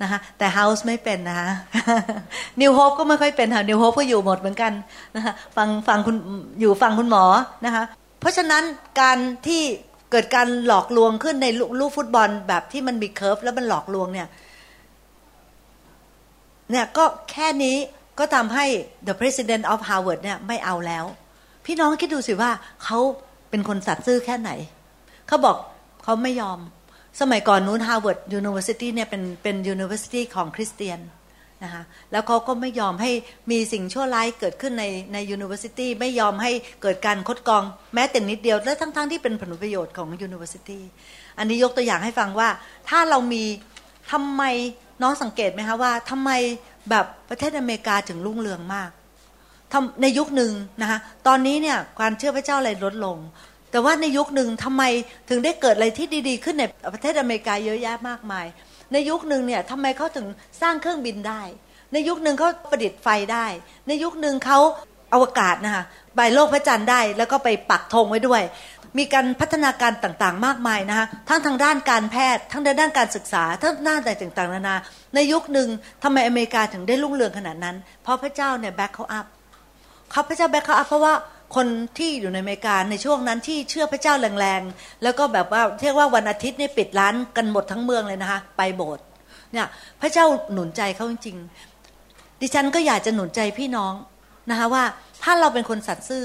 [0.02, 1.48] นะคะแต่เฮาส์ไม่เป็นนะคะ
[2.60, 4.72] นิวโฮปก็ไม่ค่อยเป็นค่ะนิวโฮปก็อยู่หมดเหมือนกัน
[5.16, 6.16] นะคะฟังฟังคุณ
[6.60, 7.24] อยู่ฟังคุณหมอ
[7.66, 7.84] นะคะ
[8.20, 8.62] เพราะฉะนั้น
[9.00, 9.62] การที่
[10.10, 11.46] เกิดการหลอกลวงขึ้นใน
[11.80, 14.28] ลูกฟุตบอลแบบที่มันมีเคิร์ฟแล้วมันหลอกลวงเนี่ย
[16.70, 17.76] เนี่ยก็แค่นี้
[18.18, 18.64] ก็ทำให้
[19.06, 21.04] the president of Harvard เนี่ยไม่เอาแล้ว
[21.66, 22.50] พี่น้องคิดดูสิว่า
[22.84, 22.98] เขา
[23.50, 24.50] เป็นคนสัตย์ซื่อแค่ไหน
[25.28, 25.56] เขาบอก
[26.04, 26.58] เขาไม่ยอม
[27.20, 31.00] สมัยก่อนนู้น Harvard University เนี่ยเป็นเป็น university ของคริสเตียน
[31.64, 33.10] นะคะแล้วเขาก็ไม่ยอมให้
[33.50, 36.52] มีสิ่งชั่วร้ายเกิดขึ้นในใน university ไม่ยอมให้
[36.82, 37.62] เกิดการคดกอง
[37.94, 40.80] แม้แต่นิดเดียว และทั้งๆทที่เป็นผลประโยชน์ของ university
[41.38, 42.48] อันนี้ยกตัวอย่างให้ฟังว่า
[42.88, 43.44] ถ้าเรามี
[44.12, 44.42] ทำไม
[45.02, 46.30] น้องสังเกตไหมคะว่าทำไม
[46.90, 48.90] แบบประเทศอเมริกาถึงรุ่งเรืองมาก
[50.02, 50.52] ในยุคหนึ่ง
[50.82, 53.16] นะคะตอนนี้เนี่ยการเชื่อพระเจ้าอะไรลดลง
[53.76, 54.82] แต่ว่าในยุคหนึ่งทำไม
[55.28, 58.46] ถึงได้เกิดอะไรที่ดีๆ ขึ้นในประเทศอเมริกาเยอะแยะมากมาย
[58.92, 60.26] ในยุคหนึ่งเนี่ยทำไมเขาถึง
[60.60, 61.42] สร้างเครื่องบินได้
[61.92, 63.46] ในยุคหนึ่งเขาประดิษฐ์ไฟได้
[63.88, 64.58] ในยุคหนึ่งเขา
[65.14, 65.84] อวกาศนะคะ
[66.16, 68.42] ใบโลกพระจันทร์ได้ แล้วก็ไปปักธงไว้ด้วย
[68.98, 74.76] มีการพัฒนาการต่างๆ มากมายนะคะทั้งทางด้านการแพทย์ ทั้งด้านการศึกษา ทั้งด้านต่างๆ นานา
[75.14, 75.68] ในยุคหนึ่ง
[76.02, 79.26] ทำไมอเมริกาถึงได้รุ่งเรืองขนาดนั้น เพราะพระเจ้าเนี่ยแบ็คเขาอัพ
[80.10, 81.14] เขาพระเจ้าแบ็คเขาอัพเพราะว่า
[81.54, 81.66] คน
[81.98, 89.04] ที่อยู่ในอเมริกาในช่วงนั้นที่เชื่อพระเจ้าแรงๆ แล้วก็แบบว่าเรียกว่าวันอาทิตย์นี่ปิดร้านกันหมดทั้งเมืองเลยนะคะ ไปโบสถ์
[89.52, 89.66] เนี่ย
[90.00, 93.94] พระเจ้าหนุนใจเขาจริงๆดิฉันก็อยากจะหนุนใจพี่น้อง
[94.50, 94.84] นะคะว่า
[95.22, 96.24] ถ้าเราเป็นคนสัตย์ซื่อ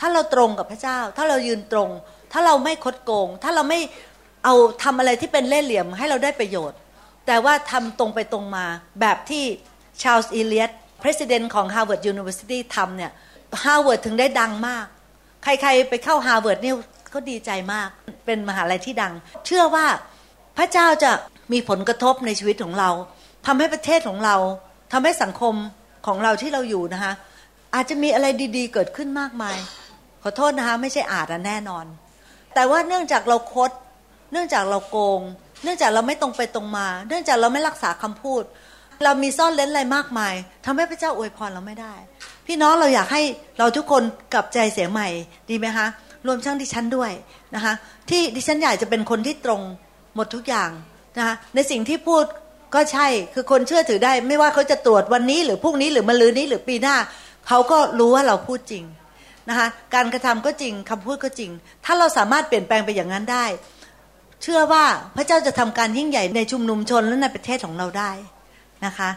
[0.00, 1.90] ถ้าเราตรงกับพระเจ้า ถ้าเรายืนตรง
[2.32, 3.80] ถ้าเราไม่คดโกง ถ้าเราไม่
[4.44, 6.78] เอาทำอะไรที่เป็นเล่ห์เหลี่ยมให้เราได้ประโยชน์
[7.26, 8.64] แต่ว่าทำตรงไปตรงมา
[9.00, 9.44] แบบที่
[10.02, 10.70] ชาลส์อีเลียต
[11.02, 13.12] president ของ Harvard University ทำเนี่ย
[13.64, 14.86] Harvard ถึงได้ดังมาก
[15.42, 16.76] ใครๆไปเข้า Harvard เนี่ย
[17.14, 17.88] ก็ดีใจมาก
[18.26, 19.12] เป็นมหาลัยที่ดัง
[19.46, 19.86] เชื่อว่า
[20.56, 21.12] พระเจ้าจะ
[21.52, 22.90] มีผลกระทบในชีวิตของเรา
[23.46, 24.36] ทำให้ประเทศของเรา
[24.92, 25.54] ทำให้สังคม
[26.06, 27.12] ของเราที่เราอยู่นะคะ
[27.74, 29.56] อาจจะมีอะไรดีๆ เกิดขึ้นมากมาย
[30.22, 31.86] ขอโทษนะคะไม่ใช่อาจแน่นอน
[32.54, 33.70] แต่ว่าเนื่องจากเราคด
[34.32, 35.20] เนื่องจากเราโกง
[35.62, 38.42] เนื่องจากเราไม่ตรงไปตรงมา เนื่องจากเราไม่รักษาคำพูด
[39.04, 40.34] เรามีซ่อนเล้นอะไรมากมาย
[40.66, 41.94] ทำให้พระเจ้าอวยพรเราไม่ได้
[42.52, 43.22] พี่น้องเราอยากให้
[43.58, 44.02] เราทุกคน
[44.34, 45.08] กลับใจเสียงใหม่
[45.50, 45.86] ดีไหมคะ
[46.26, 47.12] รวมทั้งดิฉันด้วย
[47.54, 47.72] นะคะ
[48.10, 49.60] ที่ดิฉันอยากจะเป็นคนที่ตรง
[50.14, 50.70] หมดทุกอย่าง
[51.18, 52.24] นะคะในสิ่งที่พูด
[52.74, 56.96] ก็ใช่คือคนเชื่อถือได้ ไม่ว่าเขาจะตรวจวันนี้หรือพรุ่งนี้หรือมะรืนนี้หรือปีหน้า
[57.48, 58.84] เขาก็รู้ว่าเราพูดจริง
[59.48, 61.50] นะคะการกระทำก็จริงคำพูดก็จริง
[61.84, 63.44] ถ้าเราสามารถเปลี่ยนแปลงไปอย่างนั้นได้
[64.42, 64.84] เชื่อว่า
[65.16, 68.12] พระเจ้าจะทำการยิ่งใหญ่ในชุมนุมชนและในประเทศของเราได้
[68.86, 69.08] นะคะ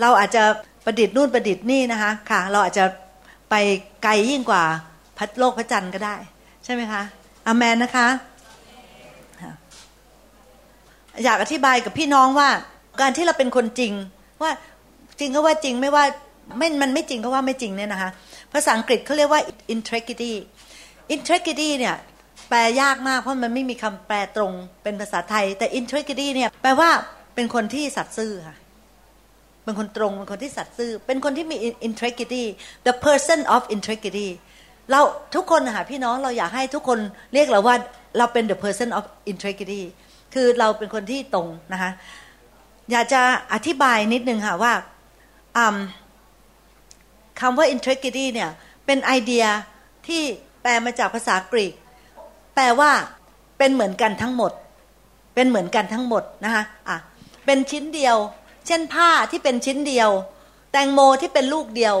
[0.00, 0.42] เราอาจจะ
[0.84, 2.84] ประดิษฐ์นู่นประดิษฐ์นี่นะคะ ค่ะ เราอาจจะ
[3.50, 3.54] ไป
[4.02, 4.62] ไกลยิ่งกว่า
[5.18, 6.16] พัดโลกพระจันทร์ก็ได้
[6.64, 7.02] ใช่ไหมคะ
[7.46, 8.06] อเมนนะคะ
[11.24, 12.48] อยากอธิบายกับพี่น้องว่า
[13.00, 13.92] การที่เราเป็นคนจริง
[14.42, 14.50] ว่า
[15.18, 16.04] จริงก็ว่าจริงไม่ว่า
[16.58, 18.10] ไม่มันไม่จริงก็ว่าไม่จริงเนี่ยนะคะ
[18.52, 19.40] ภาษาอังกฤษเขาเรียกว่า
[19.74, 20.32] integrity
[21.14, 21.96] integrity เนี่ย
[22.48, 26.90] แปลยากมากเพราะมันไม่มีคำแปลตรงเป็นภาษาไทย แต่ integrity เนี่ยแปลว่า
[27.34, 28.56] เป็นคนที่สัตย์ซื่อค่ะ
[29.70, 31.56] เป็นคนตรง เป็นคนที่สัตย์ซื่อ เป็นคนที่มี
[31.88, 32.44] integrity
[32.86, 34.28] the person of integrity
[34.90, 35.00] เรา
[35.34, 36.98] ทุกคนนะคะพี่น้องเราอยากให้ทุกคน
[37.34, 37.76] เรียกเราว่า
[38.18, 39.82] เราเป็น the person of integrity
[40.34, 41.90] คือเราเป็นคนที่ตรงนะคะ
[42.90, 44.72] อยากจะอธิบายนิดนึงค่ะว่า
[47.40, 48.50] คำว่า integrity เนี่ย
[48.86, 49.44] เป็นไอเดีย
[50.06, 50.22] ที่
[50.62, 51.72] แปลมาจากภาษากรีก
[52.54, 52.90] แปลว่า
[53.58, 54.52] เป็นเหมือนกันทั้งหมด
[55.34, 56.96] เป็นเหมือนกันทั้งหมดนะคะอะ
[57.46, 58.16] เป็นชิ้นเดียว
[58.66, 60.10] เช่นผ้าที่เป็นชิ้นเดียว
[60.72, 61.96] แตงโมที่เป็นลูกเดียว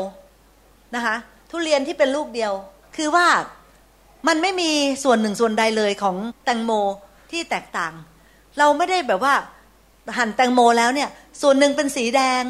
[0.94, 1.16] นะคะ
[1.50, 2.52] ทุเรียนที่เป็นลูกเดียว
[2.96, 3.26] คือว่า
[4.28, 4.70] มันไม่มี
[5.04, 6.72] ส่วนหนึ่งส่วนใดเลยของแตงโม
[7.30, 7.92] ที่แตกต่าง
[8.58, 9.34] เราไม่ได้แบบว่า
[10.16, 11.08] หั่นแตงโมแล้วเนี่ย
[11.42, 12.42] ส่วนหนึ่งเป็นสีแดง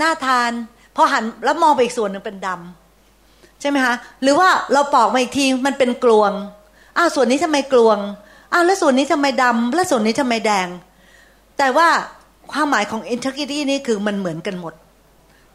[0.00, 0.50] น่าทาน
[0.96, 6.32] พอหันแล้วมองไปอีกส่วนหนึ่งเป็นดำใช่ไหมคะหรือว่าเราปอกมาอีกทีมันเป็นกลวง
[6.96, 7.98] อ้าวส่วนนี้ทำไมกลวง
[8.52, 10.68] อ้าวแล้วส่วนนี้ทำไมดำแล้วส่วนนี้ทำไมแดง
[11.58, 11.88] แต่ว่า
[12.52, 14.74] ความหมายของ integrity นี่คือมันเหมือนกันหมด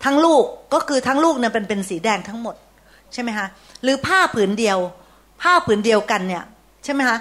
[0.06, 2.56] ทั้งลูกก็คือทั้งลูกเนี่ยเป็นเป็นสีแดงทั้งหมด
[3.14, 3.48] ใช่ไหมคะ
[3.84, 4.78] หรือผ้าผืนเดียว
[5.42, 6.44] ผ้าผืนเดียวกันเนี่ย
[6.84, 7.18] ใช่ไหมคะ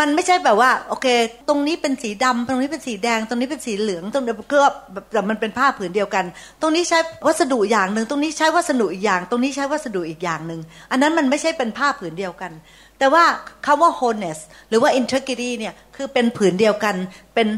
[0.00, 1.06] มันไม่ใช่แบบว่า โอเค
[1.48, 6.24] ตรงนี้เป็นสีดำตรงนี้เป็นสีแดง ตรงนี้เป็นสีเหลืองตรงนี้ก็แบบแต่มันเป็นผ้าผืนเดียวกัน
[6.60, 12.52] ตรงนี้ใช้วัสดุอย่างหนึ่งตรงนี้ใช้วัสดุอีกอย่าง ตรงนี้ใช้วัสดุอีกอย่างหนึ่งอันนั้นมันไม่ใช่เป็นผ้าผืนเดียวกัน
[12.98, 13.24] แต่ว่า
[13.66, 16.94] คำว่า wholeness หรือว่า integrity เนี่ยคือเป็นผืนเดียวกัน
[17.34, 17.48] เป็น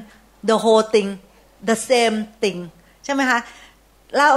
[0.48, 1.08] the whole thing
[1.68, 2.58] the same thing
[3.04, 3.38] ใช่ไหมคะ
[4.16, 4.28] เรา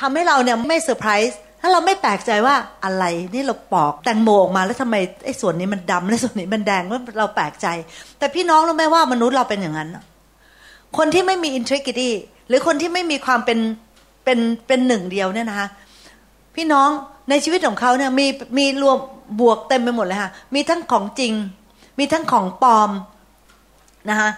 [0.00, 7.66] ทำให้เราเนี่ยไม่เซอร์ไพรส์ถ้าเราไม่แปลกใจว่าอะไรนี่เราปอกแตงโมออกมาแล้วทำไมไอ้ส่วนนี้มันดำแล้วส่วนนี้มันแดงว่าเราแปลกใจ
[8.18, 9.88] แต่พี่น้องรู้ไหมว่ามนุษย์เราเป็นอย่างนั้น
[10.96, 12.10] คนที่ไม่มี integrity
[12.48, 13.58] หรือคนที่ไม่มีความเป็น
[14.24, 15.68] เป็นเป็นหนึ่งเดียวเนี่ยนะคะ
[16.54, 16.88] พี่น้อง
[17.30, 18.26] ในชีวิตของเขาเนี่ยมี
[18.58, 18.98] มีรวม
[19.40, 21.32] บวกเต็มไปหมดเลยค่ะมีทั้งของจริง
[21.98, 22.90] มีทั้งของปลอม
[24.10, 24.28] นะคะ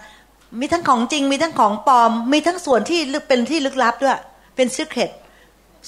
[0.59, 4.19] มีทั้งของจริง มีทั้งของปลอม มีทั้งส่วนที่เป็นที่ลึกลับด้วย
[4.55, 5.11] เป็น secret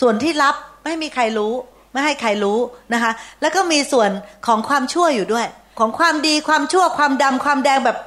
[0.01, 1.53] ส่วนที่ลับไม่มีใครรู้
[1.91, 2.57] ไม่ให้ใครรู้
[2.93, 4.09] นะคะ แล้วก็มีส่วน
[4.47, 5.47] ของความชั่วอยู่ด้วย
[5.79, 7.97] ของความดีความชั่วความดำความแดงแบบ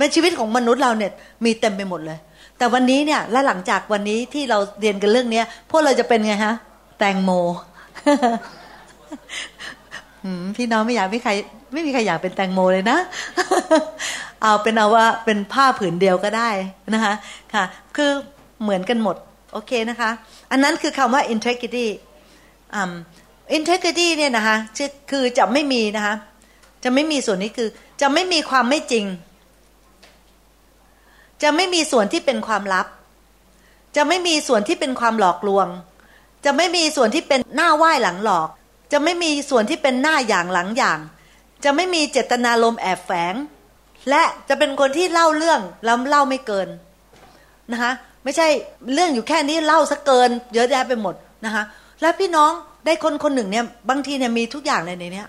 [0.00, 1.12] ในชีวิตของมนุษย์เราเนี่ย
[1.44, 2.18] มีเต็มไปหมดเลย
[2.58, 6.54] แต่วันนี้เนี่ยและหลังจากวันนี้ที่เราเรียนกันเรื่องนี้พวกเราจะเป็นไงฮะ
[6.98, 7.30] แตงโม
[10.56, 11.32] พี่น้องไม่อยากไม่ใคร
[11.74, 12.98] ไม่มีใครอยากเป็นแตงโมเลยนะ
[14.42, 16.50] เอาเป็นเอาว่าเป็นผ้าผืนเดียวก็ได้
[16.94, 17.14] นะคะ
[17.54, 17.64] ค่ะ
[17.96, 18.10] คือ
[18.62, 19.16] เหมือนกันหมด
[19.52, 20.10] โอเคนะคะ
[20.50, 21.86] อันนั้นคือคำว่า integrity
[23.54, 24.56] อินเทกริตี้เนี่ยนะคะ
[25.10, 26.14] คือจะไม่มีนะคะ
[26.84, 27.68] จะไม่มีส่วนนี้คือ
[28.00, 29.04] จะไม่มีความไม่จริง
[31.42, 32.86] จะไม่มีส่วนที่เป็นความลับ
[33.96, 35.68] จะไม่มีส่วนที่เป็นความหลอกลวง
[36.44, 38.48] จะไม่มีส่วนที่เป็นหน้าไหว้หลังหลอก
[38.92, 40.98] จะไม่มีส่วนที่เป็นหน้าอย่างหลังอย่าง
[41.64, 43.34] จะไม่มีเจตนาลมแอบแฝง
[44.10, 46.68] และจะเป็นคนที่เล่าเรื่องแล้วเล่าไม่เกิน
[47.72, 47.92] นะคะ
[48.24, 48.48] ไม่ใช่
[48.92, 51.64] เรื่องอยู่แค่นี้เล่าซะเกิน เยอะแยะไปหมดนะคะ
[52.00, 52.52] แล้วพี่น้อง
[52.84, 55.24] ได้คนคนหนึ่งเนี่ยบางทีเนี่ยมีทุกอย่างเลยในนี้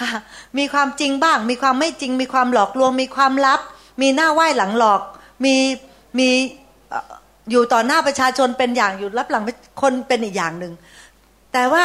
[0.00, 0.10] ค่ะ
[0.58, 3.60] มีความจริงบ้าง มีความไม่จริง มีความหลอกลวง มีความลับ
[4.02, 5.00] มีหน้าไหว้หลังหลอก
[5.44, 5.54] มี
[6.18, 6.28] มี
[7.50, 9.44] อยู่ต่อหน้าประชาชนเป็นอย่างอยู่รับหลัง
[9.82, 10.72] คนเป็นอีกอย่างหนึ่ง
[11.52, 11.84] แต่ว่า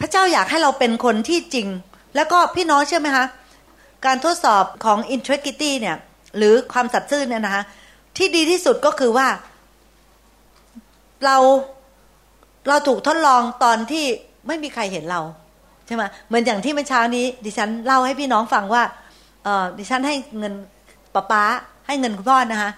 [0.00, 1.68] พระเจ้าอยากให้เราเป็นคนที่จริง
[2.18, 3.26] แล้วก็พี่น้องเชื่อไหมคะ
[4.06, 5.96] การทดสอบของ integrity เนี่ย
[6.36, 7.62] หรือความสัตย์ซื่อเนี่ยนะคะ
[8.16, 9.28] ที่ดีที่สุดก็คือว่า
[11.24, 11.36] เรา
[12.68, 14.04] เราถูกทดลองตอนที่
[14.46, 15.20] ไม่มีใครเห็นเรา
[15.86, 18.82] ใช่ไหมเหมือนอย่างที่เมื่อเช้านี้ ดิฉันเล่าให้พี่น้องฟังว่า
[19.44, 20.54] เออดิฉันให้เงิน
[21.14, 21.42] ป้าป้า
[21.86, 22.70] ให้เงินคุณพ่อนะคะ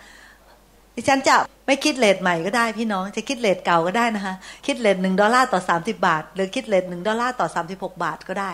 [0.97, 4.35] ดิฉันจะไม่คิดเลทใหม่ก็ได้พี่น้องจะคิดเลทเก่าก็ได้นะคะ
[4.67, 8.53] คิดเลทหนึ่งดอลลาร์ต่อสามสิบาท หรือคิดเลทหนึ่งดอลลาร์ต่อสามสิบหกบาทก็ได้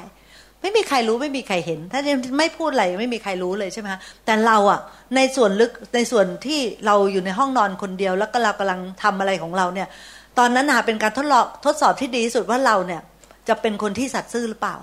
[0.66, 2.00] ไม่มีใครรู้ไม่มีใครเห็น ถ้า
[2.38, 4.81] ไม่พูดอะไรไม่มีใครรู้เลยใช่ไหมคะแต่เราอะ
[5.16, 9.88] ในส่วนลึกในส่วนที่เราอยู่ในห้องนอนคนเดียว แล้วก็เรากำลังทำอะไรของเราเนี่ย
[10.38, 13.00] ตอนนั้นนะเป็นการทดลองทดสอบที่ดีที่สุดว่าเราเนี่ย
[13.48, 14.76] จะเป็นคนที่สัตย์ซื่อหรือเปล่า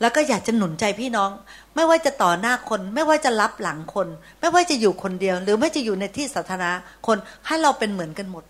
[0.00, 1.30] แล้วก็อยากจะหนุนใจพี่น้อง
[1.74, 4.08] ไม่ว่าจะต่อหน้าคน ไม่ว่าจะรับหลังคน
[4.40, 6.72] ไม่ว่าจะอยู่คนเดียว หรือไม่จะอยู่ในที่สาธารณะ
[7.06, 8.44] คนให้เราเป็นเหมือนกันหมด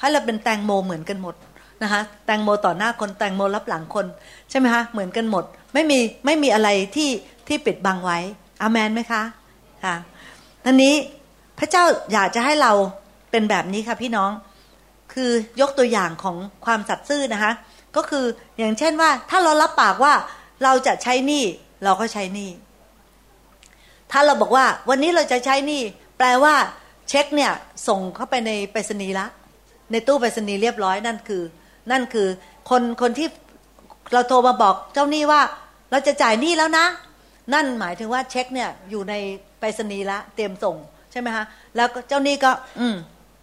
[0.00, 1.34] ให้เราเป็นแตงโมเหมือนกันหมด
[1.82, 4.06] นะคะแตงโมต่อหน้าคนแตงโมรับหลังคน
[4.50, 7.10] ใช่ไหมคะเหมือนกันหมด ไม่มีไม่มีอะไรที่
[7.48, 8.18] ที่ปิดบังไว้
[8.62, 9.22] อามนไหมคะ
[9.84, 9.96] ค่ะ
[10.66, 10.94] อันนี้
[11.58, 12.72] พระเจ้าอยากจะให้เรา
[13.30, 14.30] เป็นแบบนี้ค่ะพี่น้อง
[15.12, 17.52] คือยกตัวอย่างของความสัตย์ซื่อนะคะ
[17.96, 18.24] ก็คือ
[18.58, 20.14] อย่างเช่นว่า ถ้าเรารับปากว่า
[20.64, 21.44] เราจะใช้หนี้
[21.84, 22.50] เราก็ใช้หนี้
[24.12, 25.82] ถ้าเราบอกว่า วันนี้เราจะใช้หนี้
[26.18, 26.54] แปลว่า
[27.08, 27.52] เช็คเนี่ย
[27.88, 29.26] ส่งเข้าไปในไปรษณีย์ละ
[29.90, 31.42] ในตู้ไปรษณีย์เรียบร้อยนั่นคือ
[31.90, 32.28] นั่นคือ
[32.70, 33.28] คนคนที่
[34.12, 35.40] เราโทรมาบอกเจ้าหนี้ว่า
[35.90, 36.86] เราจะจ่ายหนี้แล้วนะ
[37.54, 39.14] นั่นหมายถึงว่าเช็คเนี่ยอยู่ใน
[39.58, 40.76] ไปรษณีย์ละเตรียมส่ง
[41.12, 41.44] ใช่ไหมคะ
[41.76, 42.96] แล้วเจ้าหนี้ก็ อืม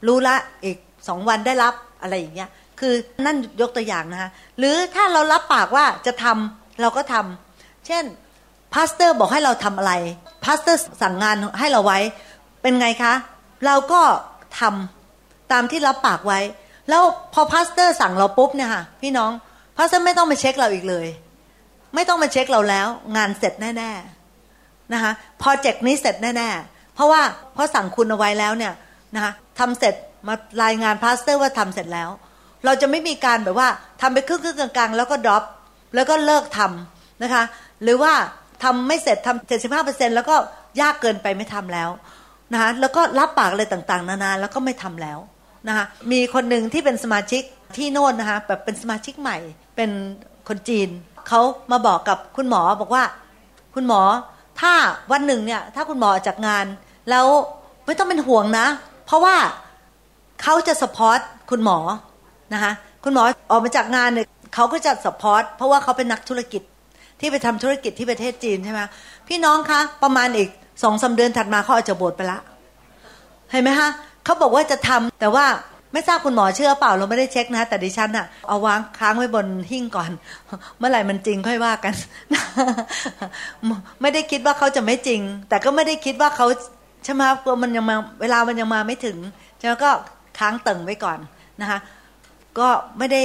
[0.07, 2.49] รู้ละอีกสองวันได้รับอะไรอย่างเงี้ย
[2.79, 2.93] คือ
[3.25, 8.03] นั่นยกตัวอย่างนะคะหรือถ้าเรารับปากว่าจะทำเราก็ทำเช่น
[8.73, 9.93] pastor บอกให้เราทำอะไร
[10.43, 11.99] pastor สั่งงานให้เราไว้
[12.61, 13.13] เป็นไงคะ
[13.65, 14.01] เราก็
[14.59, 16.39] ทำตามที่รับปากไว้
[16.89, 19.31] แล้วพอ pastor สั่งเราปุ๊บเนี่ยค่ะพี่น้อง
[19.77, 21.07] pastor ไม่ต้องมาเช็คเราอีกเลย
[21.95, 25.11] ไม่ต้องมาเช็คเราแล้ว งานเสร็จแน่ๆนะคะ
[25.41, 27.21] project นี้เสร็จแน่ๆเพราะว่า
[27.55, 28.73] pastor สั่งคุณเอาไว้แล้วเนี่ย
[29.15, 29.95] นะคะทำเสร็จ
[30.27, 32.09] มารายงาน pastor ว่าทำเสร็จแล้ว
[32.65, 33.69] เราจะไม่มีการแบบว่า
[34.01, 35.43] ทำไปครึ่งๆกลางๆ แล้วก็ drop
[35.95, 37.43] แล้วก็เลิกทำนะคะ
[37.83, 38.13] หรือว่า
[38.63, 40.35] ทำไม่เสร็จทำเจ็ดสิบห้าเปอร์เซ็นต์แล้วก็
[40.81, 41.89] ยากเกินไปไม่ทำแล้ว
[42.53, 45.19] นะคะแล้วก็รับปากอะไรต่างๆ นานาแล้วก็ไม่ทำแล้ว
[45.67, 47.43] นะคะมีคนหนึ่งที่เป็นสมาชิก
[47.77, 49.37] ที่โน่นนะคะแบบเป็นสมาชิกใหม่
[49.75, 49.89] เป็น
[50.47, 50.89] คนจีน
[51.27, 51.41] เขา
[51.71, 53.03] มาบอกกับคุณหมอบอกว่า
[53.75, 54.01] คุณหมอ
[54.61, 54.73] ถ้า
[55.11, 56.65] วันหนึ่งเนี่ยถ้าคุณหมอจากงาน
[57.09, 57.25] แล้ว
[57.85, 58.67] ไม่ต้องเป็นห่วงนะ
[59.05, 59.35] เพราะว่า
[60.41, 61.77] เขาจะ support คุณหมอ
[62.53, 62.71] นะคะ
[63.03, 66.61] คุณหมอออกมาจากงานเนี่ยเขาก็จะ support เพราะว่าเขาเป็นนักธุรกิจ
[67.19, 68.81] ที่ไปทำธุรกิจที่ประเทศจีนใช่ไหม
[69.27, 70.49] พี่น้องคะประมาณอีก
[70.83, 72.39] สองสามเดือนถัดมาเขาออกจากโบสถ์ไปละ
[73.51, 73.89] เห็นไหมฮะ
[74.29, 75.45] เขาบอกว่าจะทำแต่ว่า
[75.93, 80.11] ไม่ทราบคุณหมอเชื่อเปล่าเราไม่ได้เช็คนะ แต่ดิฉันอะเอาวางค้างไว้บนหิ้งก่อน
[80.77, 81.93] เมื่อไหร่มันจริงค่อยว่ากัน
[84.01, 86.47] ไม่ได้คิดว่าเขาจะไม่จริง แต่ก็ไม่ได้คิดว่าเขา
[87.03, 89.17] ใช่ไหมกลัวมันยังมาเวลามันยังมาไม่ถึง
[89.69, 89.89] แล้วก็
[90.39, 91.19] ค้างตึงไว้ก่อน
[91.61, 91.79] นะคะ
[92.59, 93.23] ก็ไม่ได้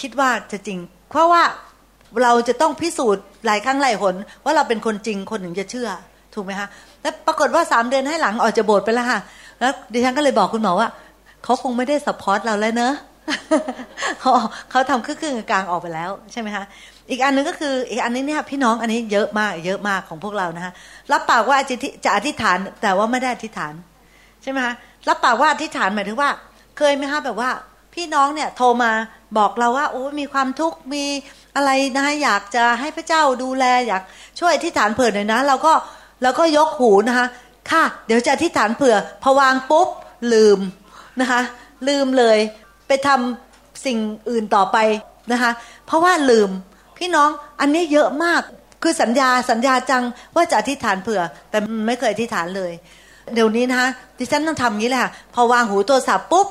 [0.00, 0.78] คิดว่าจะจริง
[1.10, 1.42] เพราะว่า
[2.22, 4.14] เราจะต้องพิสูจน์หลายครั้งหลายหน
[4.44, 5.88] ว่าเราเป็นคนจริงคนถึงจะเชื่อ
[6.34, 6.68] ถูกไหมคะ
[7.02, 9.20] แล้วปรากฏว่าสามเดือนให้หลังออกจะโบสถ์ไปแล้วค่ะ
[9.60, 10.88] แล้วดิฉันก็เลยบอกคุณหมอว่า
[11.44, 12.94] เขาคงไม่ได้สปอร์ตเราแล้วเนอะ
[14.20, 14.30] เขา
[14.70, 16.64] เขาทำครึ่งกลางออกไปแล้วใช่ไหมคะ
[17.10, 20.72] อีกอันนึงก็คืออีกอันนี้เนี่ยพี่น้องอันนี้เยอะมากเยอะมากของพวกเรานะคะ
[21.12, 23.74] รับปากว่าจะจะอธิษฐานแต่ว่าไม่ได้อธิษฐาน
[24.42, 24.74] ใช่ไหมคะ
[25.08, 26.30] รับปากว่าอธิษฐานหมายถึงว่า
[26.76, 27.50] เคยไหมคะแบบว่า
[27.94, 28.92] พี่น้องเนี่ยโทรมา
[29.38, 31.04] บอกเราว่าโอ้มีความทุกข์มี
[31.56, 34.02] อะไรนะอยากจะให้พระเจ้าดูแลอยาก
[34.38, 35.72] ช่วยอธิษฐานเผื่อหน่อยนะเราก็
[36.22, 37.26] เราก็ยกหูนะคะ
[37.72, 39.88] ค่ะ เดี๋ยวจะอธิษฐานเผื่อพอวางปุ๊บ
[40.32, 40.58] ลืม
[41.20, 41.40] นะคะ
[41.88, 42.38] ลืมเลย
[42.88, 43.98] ไปทำสิ่ง
[44.30, 44.78] อื่นต่อไป
[45.32, 45.50] นะคะ
[45.86, 46.50] เพราะว่าลืม
[46.98, 48.42] พี่น้องอันนี้เยอะมาก
[48.82, 50.04] คือสัญญาสัญญาจัง
[50.36, 52.72] ว่าจะอธิษฐานเผื่อ แต่ไม่เคยอธิษฐานเลย
[53.34, 56.46] เดี๋ยวนี้นะคะดิฉันต้องทำงี้แหละพอวางหูโทรศัพท์ปุ๊บ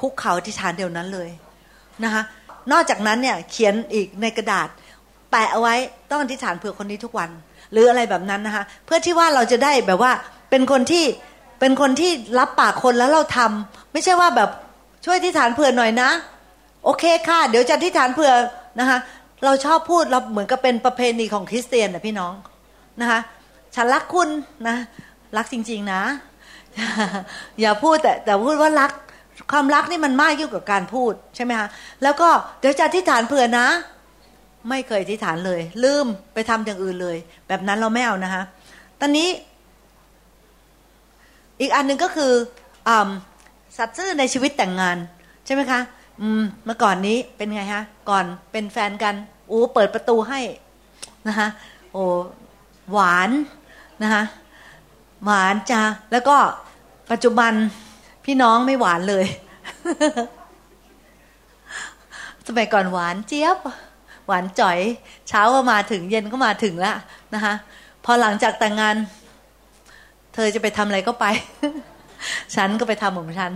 [0.00, 1.30] คุกเข่าอธิษฐานเดี๋ยวนั้นเลย
[2.04, 2.22] นะคะ
[2.72, 4.68] นอกจากนั้นเนี่ยเขียนอีกในกระดาษ
[5.30, 5.74] แปะเอาไว้
[6.10, 7.30] ต้องอธิษฐานเผื่อคนนี้ทุกวัน
[7.72, 10.12] หรืออะไรแบบนั้นนะคะเพื่อที่ว่าเราจะได้แบบว่า
[10.50, 11.04] เป็นคนที่
[11.60, 14.50] เป็นคนที่รับปากคนแล้วเราทำไม่ใช่ว่าแบบ
[15.04, 16.10] ช่วยอธิษฐานเผื่อหน่อยนะ
[16.84, 18.32] โอเคค่ะ เดี๋ยวจะอธิษฐานเผื่อ
[18.80, 18.98] นะคะ
[19.44, 22.32] เราชอบพูดเราเหมือนกับเป็นประเพณีของคริสเตียนนะพี่น้อง
[23.00, 23.20] นะคะ
[23.74, 24.28] ฉันรักคุณ
[24.68, 24.76] นะ
[25.36, 26.02] รักจริง ๆนะ
[27.60, 28.90] อย่าพูดแต่แต่พูดว่ารัก
[29.52, 31.68] ความรักนี่มันมากยิ่งกว่าการพูดใช่ไหมคะ
[32.02, 32.28] แล้วก็
[32.60, 33.66] เดี๋ยวจะอธิษฐานเผื่อนะ
[34.68, 37.16] ไม่เคยอธิษฐานเลย ลืมไปทำอย่างอื่นเลย
[37.48, 38.42] แบบนั้นเราไม่เอานะคะ
[39.00, 39.28] ตอนนี้
[41.60, 42.32] อีกอันหนึ่งก็คือ
[42.88, 42.90] อ
[43.76, 44.96] สัตว์ซื่อในชีวิตแต่งงาน
[45.46, 45.80] ใช่ไหมคะ
[46.20, 49.14] อืมเมื่อก่อนนี้เป็นไงฮะ ก่อนเป็นแฟนกัน
[49.50, 50.40] อู้เปิดประตูให้
[51.28, 51.48] นะคะ
[51.92, 52.04] โอ้
[52.92, 53.30] หวาน
[54.02, 54.22] นะคะ
[55.24, 56.36] หวานจ้าแล้วก็
[57.10, 57.52] ปัจจุบัน
[58.24, 59.26] พี่น้องไม่หวานเลย
[62.46, 63.58] สมัยก่อนหวานเจี๊ยบ
[64.26, 64.78] หวานจ่อย
[65.28, 66.96] เช้าก็มาถึงเย็นก็มาถึงแล้ว
[67.34, 67.54] นะคะ
[68.04, 68.96] พอหลังจากแต่งงาน
[70.34, 71.26] เธอจะไปทำอะไรก็ไป
[72.54, 73.52] ฉันก็ไปทำของฉัน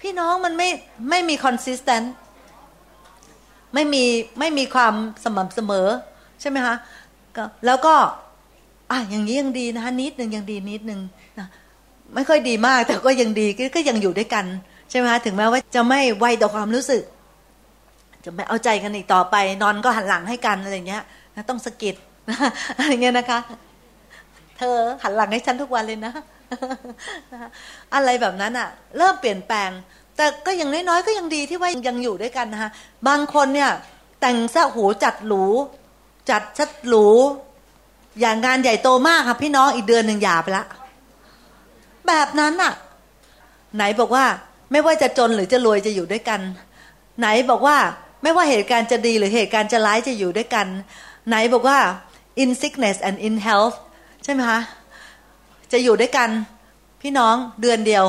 [0.00, 0.68] พี่น้องมันไม่
[1.10, 2.14] ไม่มีคอนสิสแตนต์
[3.74, 4.04] ไม่มี
[4.38, 5.88] ไม่มีความสม่ำเสมอ
[6.40, 6.76] ใช่ไหมคะ
[7.66, 7.94] แล้วก็
[8.90, 11.00] อะอย่างนี้ยังดีนะคะนิดหนึ่งยังดีนิดหนึ่ง
[11.38, 11.46] นะ
[12.14, 14.44] ไม่ค่อยดีมาก แต่ก็ยังดีก็ยังอยู่ด้วยกัน
[14.90, 17.02] ใช่ไหมคะถึงแม้ว่าจะไม่ไวต่อความรู้สึก
[18.24, 21.02] จะไม่เอาใจกันอีกต่อไป นอนก็หันหลังให้กันอะไรเงี้ย
[21.48, 21.94] ต้องสะกิด
[22.78, 23.38] อะไรเงี้ยนะคะ
[24.58, 26.12] เธอหันหลังให้ฉันทุกวันเลยนะ
[27.94, 29.70] อะไรแบบนั้นอะเริ่มเปลี่ยนแปลง
[30.16, 32.70] แต่ก็ยังน้อยๆก็ยังดีที่ว่ายังอยู่ด้วยกันนะคะ
[33.08, 33.70] บางคนเนี่ย
[34.20, 35.44] แต่งซะหูจัดหรู
[36.30, 37.06] จัดชัดหรู
[38.20, 40.64] อย่างงานใหญ่โตมากค่ะพี่น้องอีกเดือนหนึ่งหย่าไปละ
[42.06, 42.72] แบบนั้นอะ
[43.76, 44.24] ไหนบอกว่า
[44.72, 46.40] ไม่ว่าจะจนหรือจะรวยจะอยู่ด้วยกัน
[47.20, 47.76] ไหนบอกว่า
[48.22, 50.66] ไม่ว่าเหตุการณ์จะดีหรือเหตุการณ์จะร้ายจะอยู่ด้วยกัน
[51.28, 51.78] ไหนบอกว่า
[52.42, 53.76] in sickness and in health
[54.24, 54.60] ใช่ไหมคะ
[55.72, 56.30] จะอยู่ด้วยกัน
[57.02, 58.04] พี่น้องเดือนเดียว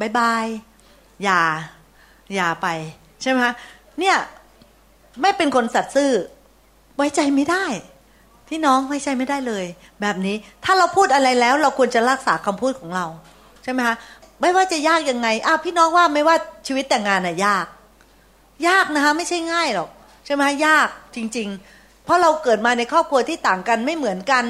[0.00, 0.46] บายบาย
[1.24, 1.40] อย่า
[2.34, 2.66] อย่าไป
[3.22, 3.54] ใช่ไหมคะ
[3.98, 4.16] เนี่ย
[5.22, 6.10] ไม่เป็นคนสัตย์ซื่อ
[6.96, 7.64] ไว้ใจไม่ได้
[8.48, 9.64] พี่น้องไว้ใจไม่ได้เลย
[10.00, 13.06] แบบนี้ถ้าเราพูดอะไรแล้ว เราควรจะรักษาคำพูดของเรา
[13.62, 13.96] ใช่ไหมคะ
[14.40, 16.36] ไม่ว่าจะยากยังไงอ้าวพี่น้องว่าไม่ว่า
[16.66, 17.66] ชีวิตแต่งงานน่ะยาก
[18.68, 19.88] ยากนะคะ ไม่ใช่ง่ายหรอก
[20.26, 24.44] ใช่ไหมยากจริง ๆ เพราะเราเกิดมาในครอบครัวที่ต่างกันไม่เหมือนกัน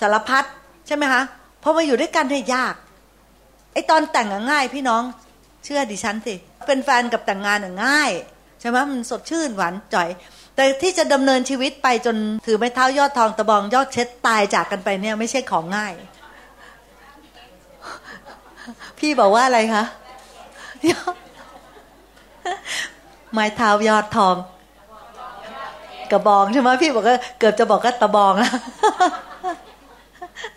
[0.00, 0.44] สารพัด
[0.86, 1.22] ใช่ไหมคะ
[1.62, 2.74] พอมาอยู่ด้วยกันเนี่ยยาก
[3.72, 5.02] ไอตอนแต่งง่ายพี่น้อง
[5.64, 6.34] เชื่อดิฉันสิ
[6.66, 8.10] เป็นแฟนกับแต่งงานง่าย
[8.60, 10.08] ใช่ไหมมันสดชื่นหวานจ่อย
[10.56, 15.92] แต่ที่จะดำเนินชีวิตไปจนถือไม้เท้ายอดทองตะบองยอดเช็ดตายจากกันไปเนี่ยไม่ใช่ของง่าย
[18.98, 19.84] พี่บอกว่าอะไรคะ
[23.32, 24.36] ไม้เท้ายอดทอง
[26.12, 28.54] กระบองใช่ไหมพี่บอกว่าเกือบจะบอกก็ตะบองแล้ว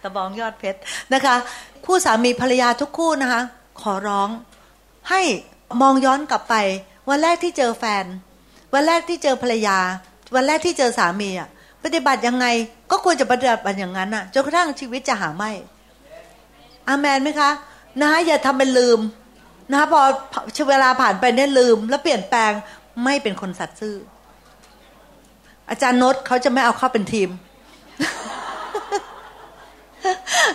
[0.05, 0.79] ตะบองยอดเพชร
[1.13, 1.35] นะคะ
[1.85, 3.41] คู่สามีภรรยาทุกคู่นะคะ
[3.81, 4.29] ขอร้อง
[5.09, 5.21] ให้
[5.81, 6.55] มองย้อนกลับไป
[7.09, 8.05] วันแรกที่เจอแฟน
[8.73, 9.77] วันแรกที่เจอภรรยา
[10.35, 11.49] วันแรกที่เจอสามีอะ
[11.83, 12.45] ปฏิบัติยังไง
[12.91, 15.51] ก็ควรจะปฏิบัติอย่างนั้นอะจนกระทั่งชีวิตจะหาไม่
[16.87, 17.51] อามันไหมคะ
[17.99, 18.99] นะคะอย่าทำเป็นลืม
[19.71, 20.01] นะคะพอ
[20.69, 22.51] เวลาผ่านไปเนี่ยลืม แล้วเปลี่ยนแปลง
[23.03, 23.95] ไม่เป็นคนสัตย์ซื่อ
[25.69, 27.29] อาจารย์โน้ตเขาจะไม่เอาเข้าเป็นทีม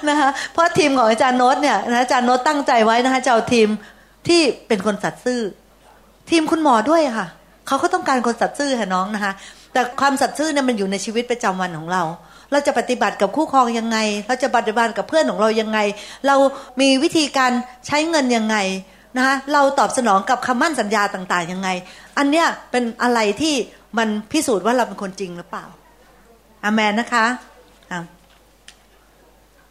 [0.09, 3.69] นะคะเพราะทีมของอาจารย์โน้ตเนี่ยนะอาจารย์โน้ตตั้งใจไว้นะคะจะเอาทีม
[4.29, 5.41] ที่เป็นคนสัตย์ซื่อ
[6.31, 7.27] ทีมคุณหมอด้วยค่ะ
[7.67, 9.33] เขาก็ต้องการคนสัตย์ซื่อค่ะน้องนะคะ
[9.73, 12.03] แต่ความสัตย์ซื่อเนี่ยมันอยู่ในชีวิตประจำวันของเรา
[12.53, 15.79] เราจะปฏิบัติกับคู่ครองยังไง เราจะปฏิบัติกับเพื่อนของเรายังไง
[16.27, 16.37] เรา
[16.81, 17.53] มีวิธีการ
[17.87, 18.57] ใช้เงินยังไง
[19.17, 21.69] นะคะเราตอบสนองกับคำมั่นสัญญาต่างๆยังไง
[22.19, 23.55] อันเนี้ยเป็นอะไรที่
[23.99, 25.65] มันพิสูจน์ว่าเราเป็นคนจริงหรือเปล่า
[26.65, 27.25] อามันนะคะ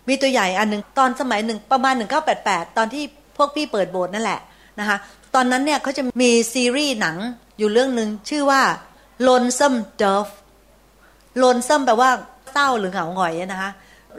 [0.10, 3.04] มีตัวใหญ่อันหนึ่งตอนสมัยหนึ่งประมาณหนึ่งเก้าแปดแปดตอนที่
[3.38, 4.40] พวกพี่เปิดโบสถ์นั่นแหละ
[4.80, 4.98] นะคะ
[5.36, 7.18] ตอนนั้นเนี่ยเขาจะมีซีรีส์หนัง
[7.58, 8.62] อยู่เรื่องหนึ่งชื่อว่า
[9.28, 10.32] Lonesome Dove
[11.42, 12.10] Lonesome แปลว่า
[12.52, 13.72] เศร้าหรือเหงาหงอยนะคะ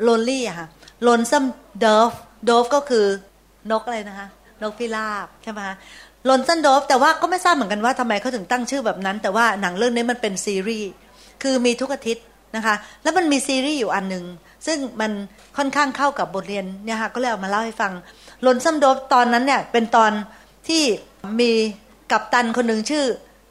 [0.07, 0.67] Lonely อะค่ะ
[1.07, 1.49] Lonesome
[1.85, 2.17] Dove
[2.49, 3.05] Dove ก็คือ
[3.71, 4.29] นกอะไรนะคะ
[4.63, 5.77] นกพิราบใช่ไหมคะ
[6.29, 10.89] Lonesome Dove แต่ว่าก็ไม่ทราบเหมือนกันว่าทำไมเขาถึงตั้งชื่อแบบนั้น แต่ว่าหนังเรื่องนี้มันเป็นซีรีส์
[11.43, 12.25] คือมีทุกอาทิตย์
[12.57, 14.25] นะคะ แล้วมันมีซีรีส์อยู่อันหนึ่ง
[14.67, 15.13] ซึ่งมัน
[15.57, 17.93] ค่อนข้างเข้ากับบทเรียนเนี่ยค่ะก็เลยเอามาเล่าให้ฟัง
[18.47, 20.13] Lonesome Dove ตอนนั้นเนี่ยเป็นตอน
[20.69, 20.83] ที่
[21.41, 21.51] มี
[22.13, 23.05] กัปตันคนหนึ่งชื่อ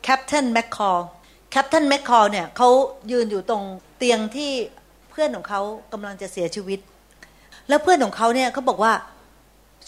[0.03, 2.69] Captain McCall Captain McCall เนี่ยเขา
[3.11, 3.63] ยืนอยู่ตรง
[3.97, 4.51] เตียงที่
[5.09, 5.61] เพื่อนของเขา
[5.93, 6.79] กำลังจะเสียชีวิต
[7.67, 8.93] แล้วเพื่อนของเขาเนี่ยเขาบอกว่า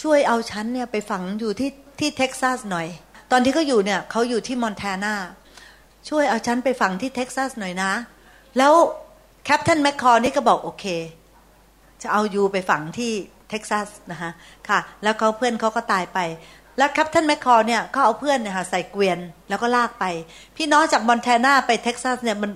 [0.01, 2.88] ช่วยเอาฉันเนี่ยไปฝังอยู่ที่ที่เท็กซัสหน่อย
[3.31, 5.15] ตอนที่เขาอยู่เนี่ยเขาอยู่ที่มอนแทนา
[6.10, 7.91] ช่วยเอาฉันไปฝังที่เท็กซัสหน่อยนะ
[8.57, 8.73] แล้ว
[9.45, 10.86] Captain McCall นี่ก็บอกโอเค
[12.01, 13.12] จะเอา you ไปฝังที่
[13.49, 14.32] เท็กซัสนะคะ
[14.69, 16.19] ค่ะ แล้วเขาเพื่อนเขาก็ตายไป
[16.77, 20.06] แล้ว Captain McCall เนี่ยเขาเอาเพื่อนเนี่ยค่ะใส่เกวียนแล้วก็ลากไป
[20.58, 22.51] พี่น้องจากมอนแทนาไปเท็กซัสเนี่ยมัน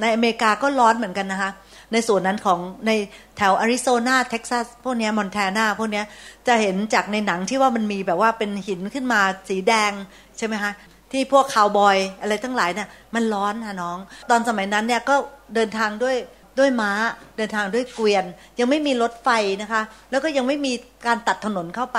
[0.00, 1.50] ในอเมริกาก็ร้อนเหมือนกันนะคะ
[1.92, 2.90] ในส่วนนั้นของใน
[3.36, 6.02] แถวอาริโซนาเท็กซัสพวกนี้มอนแทนาพวกนี้
[6.46, 9.92] จะเห็นจากในหนังที่ว่ามันมีแบบว่าเป็นหินขึ้นมาสีแดง
[10.38, 10.72] ใช่ไหมคะ
[11.12, 13.98] ที่พวกคาวบอยอะไรทั้งหลายเนี่ยมันร้อนค่ะน้อง
[14.30, 15.14] ตอนสมัยนั้นเนี่ยก็
[15.54, 16.16] เดินทางด้วย
[16.58, 16.92] ด้วยม้า
[17.36, 18.24] เดินทางด้วยเกวียน
[18.58, 19.28] ยังไม่มีรถไฟ
[19.62, 20.72] นะคะ แล้วก็ยังไม่มี
[21.06, 21.98] การตัดถนนเข้าไป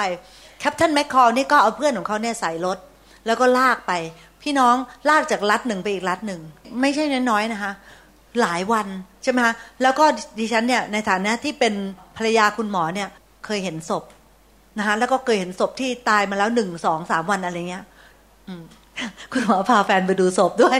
[0.60, 2.78] แคปทันแมคคอร์นี่ก็เอาเพื่อนของเขาเนี่ยใส่รถ
[3.26, 3.94] แล้วก็ลากไป
[4.44, 4.76] พี่น้อง
[5.10, 6.42] ลากจากรัฐหนึ่งไปอีกรัฐหนึ่ง
[6.82, 7.72] ไม่ใช่น้อยๆนะคะ
[8.42, 8.88] หลายวัน
[9.24, 10.06] ใช่ไหมคะแล้วก็
[10.40, 11.74] ดิฉันเนี่ยในฐานะที่เป็น
[12.18, 13.10] ภรรยาคุณหมอเนี่ย
[13.46, 14.04] เคยเห็นศพ
[14.78, 17.84] นะคะแล้วก็เคยเห็นศพที่ตายมาแล้วหนึ่งสองสามวันอะไรเงี้ย
[19.34, 20.78] คุณหมอพาแฟนไปดูศพด้วย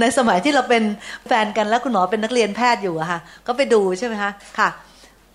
[0.00, 0.82] ในสมัยที่เราเป็น
[1.26, 4.68] แฟนกันแล้วคุณหมอเป็นนักเรียนแพทย์อยู่อะค่ะ ก็ไปดูใช่ไหมคะค่ะ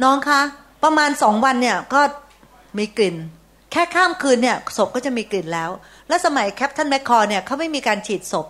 [0.03, 0.41] น้องคะ
[0.83, 2.01] ประมาณสองวันเนี่ยก็
[2.77, 3.15] มีกลิ่น
[3.71, 5.69] แค่ข้ามคืนเนี่ยศพก็จะมีกลิ่นแล้ว
[6.07, 8.47] และสมัยแคปทันแมคคอร์เนี่ยเขาไม่มีการฉีดศพ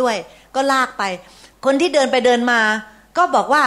[0.00, 0.14] ด้วย
[0.54, 1.02] ก็ลากไป
[1.64, 2.60] คนที่เดินไปเดินมา
[3.16, 3.62] ก็บอกว่า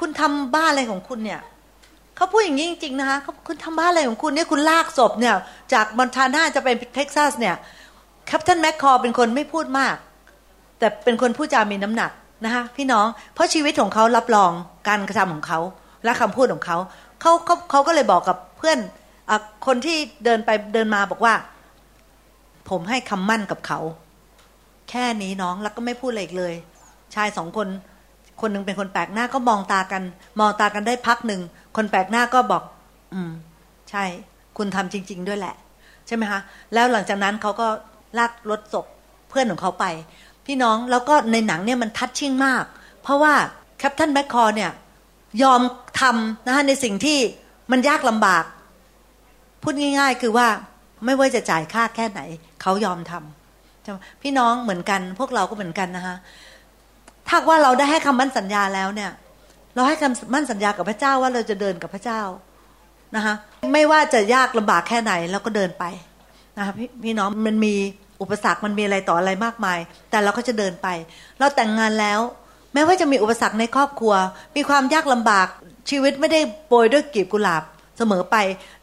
[0.00, 1.40] คุณทำบ้าอะไรของคุณเนี่ย
[2.16, 5.34] เขาพูดอย่างนี้จริงๆนะคะคุณทำบ้าอะไรของคุณเนี่ยคุณลากศพเนี่ย
[5.72, 7.54] จากมอนทานาจะไปเท็กซัสเนี่ย
[8.26, 9.96] Captain McCall เป็นคนไม่พูดมาก
[10.78, 12.10] แต่เป็นคนพูดจามีน้ำหนัก
[12.44, 14.50] นะคะพี่น้องเพราะชีวิตของเขารับรอง
[14.88, 15.60] การกระทำของเขา
[16.04, 16.78] และคำพูดของเขา
[17.20, 18.78] เขาเขาเขาก็เลยบอกกับเพื่อน
[19.30, 19.32] อ
[19.66, 21.34] คนที่เดินไปเดินมาบอกว่า
[22.70, 23.78] ผมให้คำมั่นกับเขา
[24.90, 26.54] แค่นี้น้องแล้วก็ไม่พูดอะไรอีกเลย
[27.14, 27.68] ชายสองคน
[28.40, 30.02] คนหนึ่งเป็นคนแปลกหน้าก็มองตากัน
[30.40, 31.40] มองตากันได้พักหนึ่ง
[31.76, 32.62] คนแปลกหน้าก็บอก
[33.14, 33.30] อืม
[33.90, 34.04] ใช่
[34.56, 35.54] คุณทำจริง ๆ ด้วยแหละ
[36.06, 36.40] ใช่ไหมคะ
[36.72, 37.66] แล้วหลังจากนั้นเขาก็
[38.18, 38.86] ลากรถศพ
[39.28, 39.84] เพื่อนของเขาไป
[40.46, 42.64] พี่น้องแล้วก็ในหนังเนี่ยมันทัชชิ่งมาก
[43.02, 43.34] เพราะว่า
[43.78, 44.72] แคปตันแมคคอร์เนี่ย
[45.42, 45.60] ยอม
[46.00, 47.18] ทำนะคะในสิ่งที่
[47.70, 48.44] มันยากลำบาก
[49.62, 50.48] พูดง่าย ๆ คือว่า
[51.04, 52.20] ไม่ว่าจะจ่ายค่าแค่ไหน
[52.62, 56.16] เขายอมทำพี่น้องเหมือนกัน พวกเราก็เหมือนกันนะคะ
[57.28, 59.10] ถ้าว่าเราได้ให้คำมั่นสัญญาแล้วเนี่ย
[59.74, 62.20] เราให้คำมั่นสัญญากับพระเจ้าว่าเราจะเดินกับพระเจ้า
[63.16, 63.34] นะคะ
[63.74, 65.84] ไม่ว่าจะยากลำบากแค่ไหนเราก็เดินไป
[66.56, 67.74] นะคะพพี่น้องมันมี
[68.22, 69.78] อุปสรรคมันมีอะไรต่ออะไรมากมาย
[70.10, 70.88] แต่เราก็จะเดินไป
[71.38, 72.20] เราแต่งงานแล้ว
[72.74, 74.14] แม้ว่าจะมีอุปสรรคในครอบครัว
[74.56, 75.46] มีความยากลำบาก
[75.90, 77.62] ชีวิตไม่ได้โปรยด้วยกีบกุหลาบ
[77.98, 78.36] เสมอไป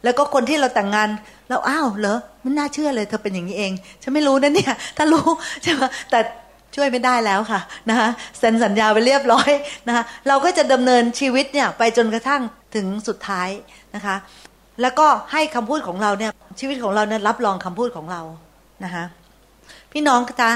[0.04, 1.08] แล้วก็คนที่เราแต่งงาน
[1.48, 3.72] เราอ้าวเหรอมันน่าเชื่อเลย เธอเป็นอย่างนี้เอง
[4.02, 5.26] ฉันไม่รู้นะเนี่ย ถ้ารู้
[5.62, 6.18] ใช่ไหมแต่
[6.76, 7.60] ช่วยไม่ได้แล้วค่ะ
[7.90, 8.08] นะคะ
[8.38, 9.50] เซ็นสัญญาไปเรียบร้อย
[9.86, 12.42] นะคะเราก็จะดำเนินชีวิตเนี่ยไปจนกระทั่ง
[12.74, 13.48] ถึงสุดท้าย
[13.94, 14.16] นะคะ
[14.82, 18.22] แล้วก็ให้คำพูดของเราเนี่ยชีวิตของเราเนี่ยรับรองคำพูดของเรา
[18.84, 19.04] นะคะ
[19.92, 20.50] พี่น้องจ๊ะ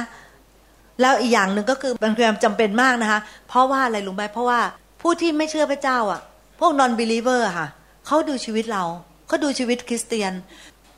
[1.00, 4.60] แล้วอีกอย่างหนึ่งก็คือมันความจำเป็นมากนะคะ เพราะว่าอะไรรู้ไหมเพราะว่า
[5.02, 6.20] ผู้ที่ไม่เชื่อพระเจ้าอะ
[6.60, 7.68] พวก non believer ค่ะ
[8.06, 8.84] เขาดูชีวิตเรา
[9.26, 10.32] เขาดูชีวิตคริสเตียน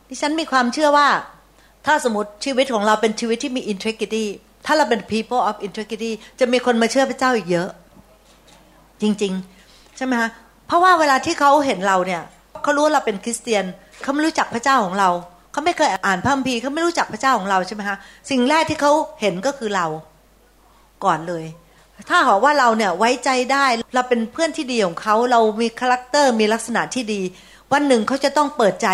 [0.08, 1.08] ดิฉันมีความเชื่อว่า
[1.86, 4.24] ถ้าสมมติชีวิตของเราเป็นชีวิตที่มี integrity
[4.70, 7.68] ถ้าเราเป็น people of integrity จะมีคนมาเชื่อพระเจ้าอีกเยอะ
[9.02, 9.32] จริง
[9.64, 10.30] ๆ ใช่ไหมคะ
[10.66, 12.22] เพราะว่าเวลาที่เขาเห็นเราเนี่ย
[12.62, 13.64] เขารู้ว่าเราเป็นคริสเตียน
[14.02, 15.10] เขาไม่รู้จักพระเจ้าของเรา
[15.52, 17.96] เขาไม่เคยอ่านพระคัมภีร์เขาไม่รู้จักพระเจ้าของเราใช่ไหมคะ
[18.30, 19.86] สิ่งแรกที่เขาเห็นก็คือเรา
[21.04, 21.44] ก่อนเลย
[22.08, 27.20] ถ้าหอกว่าเราเนี่ยไว้ใจได้เราเป็นเพื่อนที่ดีของเขาเรามีคาแรคเตอร์มีลักษณะที่ดี
[27.72, 28.88] วันหนึ่งเขาจะต้องเปิดใจ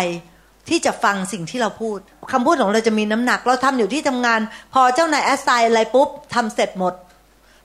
[0.69, 1.99] ที่จะฟังสิ่งที่เราพูด
[2.31, 4.39] คำพูดของเราจะมีน้ำหนัก เราทำอยู่ที่ทำงาน
[4.73, 6.93] พอเจ้านาย assign อะไรปุ๊บทำเสร็จหมด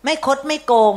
[0.04, 0.94] ไม่คดไม่โกง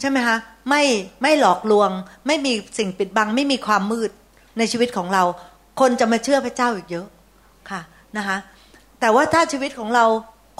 [0.00, 0.36] ใช่ไหมคะ
[0.68, 0.82] ไม่
[1.22, 1.90] ไม่หลอกลวง
[2.26, 4.10] ไม่มีสิ่งปิดบัง ไม่มีความมืด
[4.58, 5.22] ในชีวิตของเรา
[5.80, 7.06] คนจะมาเชื่อพระเจ้าอีกเยอะ
[7.70, 7.80] ค่ะ
[8.16, 8.36] นะคะ
[9.00, 10.04] แต่ว่าถ้าชีวิตของเรา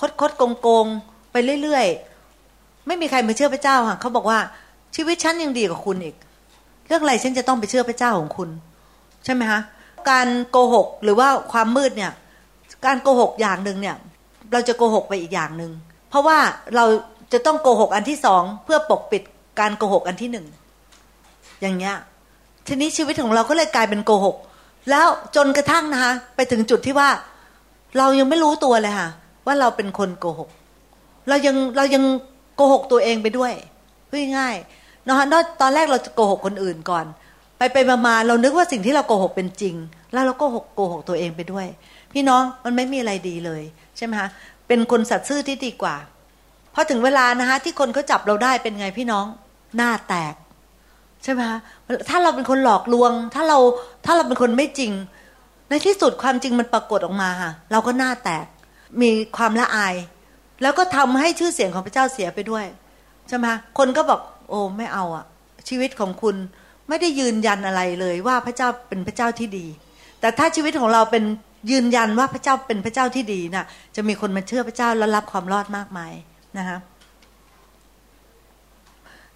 [0.01, 0.87] คดคดโกงโกง
[1.33, 4.39] ไปเรื่อยๆ ไม่มีใครมาเชื่อพระเจ้าค่ะเขาบอกว่า
[4.97, 6.17] ชีวิตฉันยังดีกว่าคุณอีก
[6.87, 8.49] เรื่องอะไรฉันจะต้องไปเชื่อพระเจ้าของคุณ
[9.25, 9.61] ใช่ไหมคะ
[10.11, 12.13] การโกหกหรือว่าความมืดเนี่ย
[12.87, 13.97] การโกหกอย่างหนึ่งเนี่ย
[14.53, 15.73] เราจะโกหกไปอีกอย่างหนึ่ง
[16.09, 16.39] เพราะว่า
[16.77, 16.85] เรา
[17.33, 19.23] จะต้องโกหกอันที่สองเพื่อปกปิด
[19.61, 20.47] การโกหกอันที่หนึ่ง
[21.61, 21.97] อย่างเงี้ย
[22.67, 24.37] ทีนี้ชีวิตของเราก็เลยกลายเป็นโกหก
[24.91, 27.09] แล้วจนกระทั่งนะคะไปถึงจุดที่ว่า
[27.99, 29.09] เรายังไม่รู้ตัวเลยค่ะ
[29.47, 30.51] ว่าเราเป็นคนโกหก
[31.29, 32.05] เรายังเรายัง
[32.57, 33.53] โกหกตัวเองไปด้วย
[34.09, 34.55] พูดง่าย
[35.07, 35.25] นะคะ
[35.61, 37.05] ตอนแรกเราจะโกหกคนอื่นก่อน
[37.73, 39.75] ไปไปมาเรานึกว่าสิ่งที่เราโกหกเป็นจริง
[40.13, 41.67] แล้วเราก็หกโกหกตัวเองไปด้วย
[42.13, 43.63] พี่น้องมันไม่มีอะไรดีเลย
[43.97, 44.29] ใช่ไหมคะ
[44.69, 45.97] เป็นคนสัตย์ซื่อที่ดีกว่า
[46.75, 49.27] พอถึงเวลานะคะที่คนเขาจับเราได้เป็นไงพี่น้อง
[49.77, 50.35] หน้าแตก
[51.23, 51.59] ใช่ไหมคะ
[52.09, 53.59] ถ้าเราเป็นคนหลอกลวง ถ้าเรา
[54.05, 54.93] ถ้าเราเป็นคนไม่จริง
[55.71, 58.45] ในที่สุดความจริงมันปรากฏออกมาค่ะเราก็หน้าแตก
[59.01, 59.95] มีความละอาย
[60.63, 62.65] แล้วก็ทำให้ชื่อเสียงของพระเจ้าเสียไปด้วย
[63.29, 65.25] ใช่ไหมคะคนก็บอกโอ้ไม่เอาอะ
[65.69, 66.37] ชีวิตของคุณ
[66.89, 69.67] ไม่ได้ยืนยันอะไรเลยว่าพระเจ้าเป็นพระเจ้าที่ดี
[70.21, 71.25] แต่ถ้าชีวิตของเราเป็น
[71.71, 73.65] ยืนยันว่าพระเจ้าเป็นพระเจ้าที่ดีนะ่ะ
[73.97, 76.13] จะมีคนมาเชื่อพระเจ้าแล้วรับความรอดมากมาย
[76.59, 76.79] นะคะ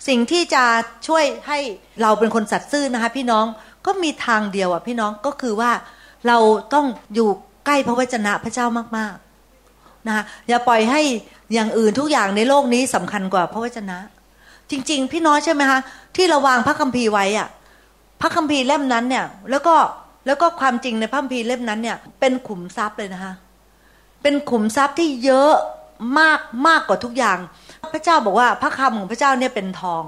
[0.08, 0.64] สิ่งที่จะ
[1.06, 1.58] ช่วยให้
[2.02, 3.46] เราเป็นคนสัตย์ซื่อนะคะพี่น้อง
[3.86, 5.72] ก็มีทางเดียวอะพี่น้องก็คือว่า
[6.28, 6.38] เรา
[6.74, 7.28] ต้องอยู่
[7.66, 8.66] ใกล้พระวจนะพระเจ้า
[8.98, 11.02] มากๆนะคะอย่าปล่อยให้
[11.54, 13.98] อย่างอื่นทุกอย่างในโลกนี้สำคัญกว่าพระวจนะ
[14.70, 15.80] จริง ๆ พี่น้อยใช่ไหมคะ
[16.16, 17.48] ที่เราวางพระคัมภีร์ไว้อะ
[18.20, 19.74] พระคัมภีร์เล่มนั้นเนี่ย แล้วก็
[20.26, 23.34] แล้วก็ความจริงในพระคัมภีร์เล่มนั้นเนี่ย เป็นขุมทรัพย์เลยนะคะ
[24.22, 25.52] เป็นขุมทรัพย์ที่เยอะ
[26.18, 27.38] มากมากกว่าทุกอย่าง
[27.92, 30.02] พระเจ้าบอกว่าพระคำของพระเจ้าเนี่ยเป็นทอง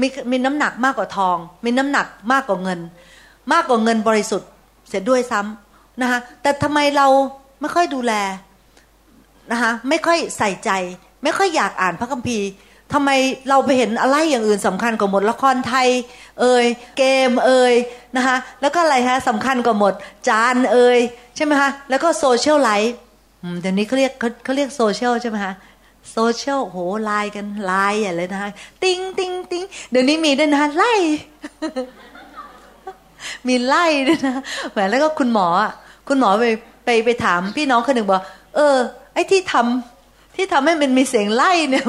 [0.00, 2.80] มีมีน้ำหนักมากกว่าทอง มีน้ำหนักมากกว่าเงิน
[3.52, 4.50] มากกว่าเงินบริสุทธิ์
[4.88, 7.06] เสร็จด้วยซ้ำนะคะแต่ทำไมเรา
[7.60, 8.12] ไม่ค่อยดูแล
[9.52, 10.70] นะคะไม่ค่อยใส่ใจ
[11.22, 12.46] ไม่ค่อยอยากอ่านพระคัมภีร์
[12.92, 13.10] ทำไม
[13.48, 15.88] เราไปเห็นอะไรอย่างอื่นสำคัญกว่าหมดละครไทย
[16.40, 16.66] เอ่ย
[16.98, 17.74] เกมเอ่ย
[18.16, 19.92] นะคะแล้วก็อะไรฮะสำคัญกว่าหมด
[20.28, 20.98] จานเอ่ย
[21.36, 22.94] ใช่ไหมคะแล้วก็ social life
[23.60, 24.12] เดี๋ยวนี้เขาเรียก
[24.44, 25.54] เขาเรียกโซเชียลใช่ไหมคะ
[26.12, 28.50] โซเชียลโหไลน์กันไล่อย่างเลยนะคะ
[28.82, 30.94] ติ้งติ้งติ้งเดี๋ยวนี้มีด้วยนะไล่
[33.48, 34.36] มีไล่ด้วยนะ
[34.72, 35.46] แหมแล้วก็คุณหมอ
[36.08, 36.46] คุณหมอไป
[36.84, 38.22] ไปไปถามพี่น้องคนหนึ่งบอก
[38.56, 38.76] เออ
[39.14, 39.97] ไอ้ที่ทำ
[40.40, 41.84] ที่ทำให้มันมีเสียงไล่เนี่ย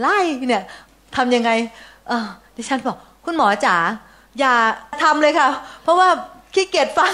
[0.00, 0.18] ไล่
[0.48, 0.62] เนี่ย
[1.16, 1.50] ทำยังไง
[2.08, 3.76] เออดิฉันบอก คุณหมอจ๋า
[4.40, 4.54] อย่า
[5.02, 5.48] ทำเลยค่ะ
[5.82, 6.08] เพราะว่า
[6.54, 7.12] ขี้เกียจฟัง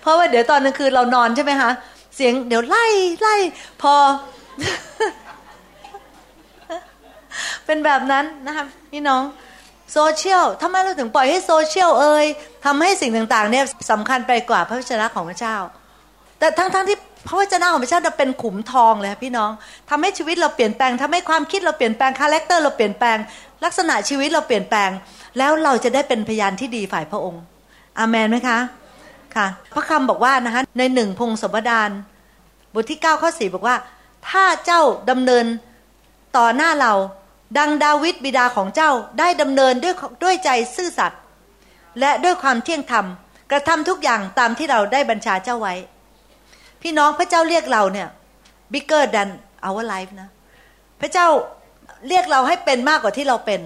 [0.00, 1.70] เพราะว่าเดี๋ยวตอนกลางคืนเรานอนใช่ไหมคะ
[2.16, 2.86] เสียงเดี๋ยวไล่
[3.20, 3.36] ไล่
[3.82, 3.94] พอ
[7.66, 9.22] เป็นแบบนั้นนะคะพี่น้อง
[9.92, 12.26] โซเชียลทำไมเราถึงปล่อยให้โซเชียลเอ่ย
[12.64, 15.56] ทำให้สิ่งต่างๆเนี่ยสำคัญไปกว่าพระวจนะของพระเจ้า
[16.38, 19.50] แต่ทั้งๆทที่ พระวจนะของพระเจ้าจะเป็นขุมทองเลยพี่น้อง
[19.90, 23.18] ทำให้ชีวิตเราเปลี่ยนแปลงทำให้ความคิดเราเปลี่ยนแปลงคาแรคเตอร์เราเปลี่ยนแปลง
[23.64, 24.90] ลักษณะชีวิตเราเปลี่ยนแปลง
[25.38, 27.42] แล้วเราจะได้เป็นพยานที่ดีฝ่ายพระองค์
[27.98, 28.58] อาเมนไหมคะ
[29.36, 31.90] ค่ะ พระคำบอกว่านะคะในหนึ่งพงศบดาน
[32.74, 33.76] บทที่ 9 ข้อ4บอกว่า
[34.28, 35.44] ถ้าเจ้าดำเนิน
[36.36, 36.94] ต่อหน้าเรา
[37.58, 39.94] ดังดาวิดบิดาของเจ้าได้ดำเนินด้วย
[40.24, 41.20] ด้วยใจซื่อสัตย์
[42.00, 43.06] และด้วยความเที่ยงธรรม
[43.50, 45.74] กระทำทุกอย่างตามที่เราได้บัญชาเจ้าไว้
[46.82, 48.08] พี่น้องพระเจ้าเรียกเราเนี่ย
[48.72, 49.28] bigger than
[49.66, 50.28] our life นะ
[51.00, 51.26] พระเจ้า
[52.08, 53.60] เรียกเราให้เป็นมากกว่าที่เราเป็น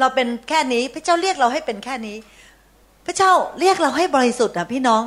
[0.00, 2.16] เราเป็นแค่นี้ พระเจ้าเรียกเราให้เป็นแค่นี้
[3.06, 5.02] พระเจ้าเรียกเราให้บริสุทธิ์นะพี่น้อง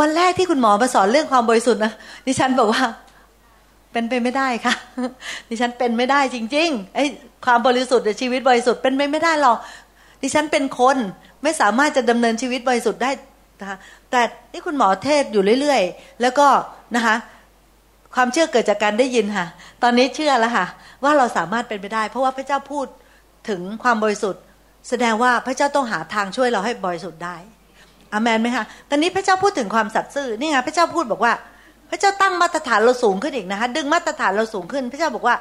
[0.00, 1.92] วันแรกที่คุณหมอมาสอนเรื่องความบริสุทธิ์นะ
[2.26, 2.84] ดิฉันบอกว่า
[3.92, 4.74] เป็นไปไม่ได้ค่ะ
[5.48, 7.04] ดิฉันเป็นไม่ได้จริงๆไอ้
[7.44, 9.58] ความบริสุทธิ์ชีวิตบริสุทธิ์เป็นไปไม่ได้หรอก
[10.22, 10.96] ดิฉันเป็นคน
[11.42, 13.10] ไม่สามารถจะดำเนินชีวิตบริสุทธิ์ได้
[13.60, 13.78] นะคะ
[14.10, 16.46] แต่นี่คุณหมอเทศอยู่เรื่อยๆ แล้วก็
[16.96, 17.16] นะคะ
[18.14, 19.46] ความเชื่อเกิดจากการได้ยินค่ะ
[19.82, 20.66] ตอนนี้เชื่อแล้วค่ะ
[21.04, 22.86] ว่าเราสามารถเป็นไปได้ เพราะว่าพระเจ้าพูด
[23.48, 24.42] ถึงความบริสุทธิ์
[24.88, 27.36] แสดงว่าพระเจ้าต้องหาทางช่วยเราให้บริสุทธิ์ได้
[28.12, 31.32] อามนไหมคะตอนนี้พระเจ้าพูดถึงความสัตย์ซื่อนี่ไงพระเจ้าพูดบอกว่า
[31.90, 35.36] พระเจ้าตั้งมาตรฐานเราสูงขึ้นอีกนะคะ ดึงมาตรฐานเราสูงขึ้น พระเจ้าบอกว่า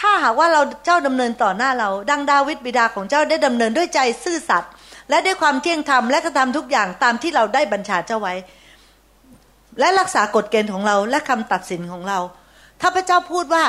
[0.00, 4.70] ถ้าหากว่าเราเจ้าดำเนินต่อหน้าเรา ดังดาวิดบิดาของเจ้าได้ดำเนินด้วยใจซื่อสัตย์
[5.10, 8.34] และด้วยความเที่ยงธรรมและกระทำทุกอย่างตามที่เราได้บัญชาเจ้าไว้
[9.80, 12.18] และรักษากฎเกณฑ์ของเราและคำตัดสินของเรา
[12.80, 13.64] ถ้าพระเจ้าพูดว่า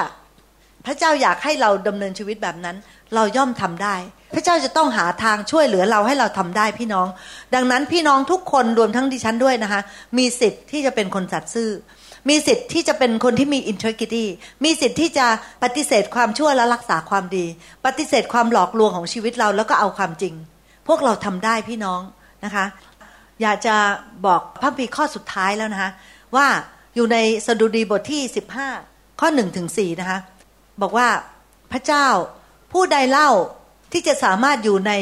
[0.86, 2.76] พระเจ้าอยากให้เราดำเนินชีวิตแบบนั้น
[3.16, 3.96] เราย่อมทำได้
[4.36, 7.08] พระเจ้าจะต้องหาทางช่วยเหลือเราให้เราทำได้พี่น้อง
[7.56, 9.82] ดังนั้นพี่น้องทุกคนรวมทั้งดิฉันด้วยนะคะ
[10.18, 11.70] มีสิทธิ์ที่จะเป็นคนสัตย์ซื่อ
[12.30, 14.26] มีสิทธิ์ที่จะเป็นคนที่มี integrity
[14.64, 15.28] มีสิทธิ์ที่จะ
[15.64, 17.46] ปฏิเสธความชั่วและรักษาความดี
[17.86, 20.34] ปฏิเสธความหลอกลวงของชีวิตเราแล้วก็เอาความจริง
[20.88, 22.02] พวกเราทำได้พี่น้อง
[22.46, 22.66] นะคะ
[23.42, 23.76] อยากจะ
[24.26, 25.92] บอกพระพีข้อสุดท้ายแล้วนะคะ
[26.36, 26.48] ว่า
[26.96, 28.22] อยู่ในสดุดีบทที่
[28.72, 30.20] 15 ข้อ1ถึง4นะคะ
[30.82, 31.08] บอกว่า
[31.72, 32.08] พระเจ้า
[32.74, 33.30] ผู้ใดเล่า
[33.92, 34.94] ที่จะสามารถอยู่ใน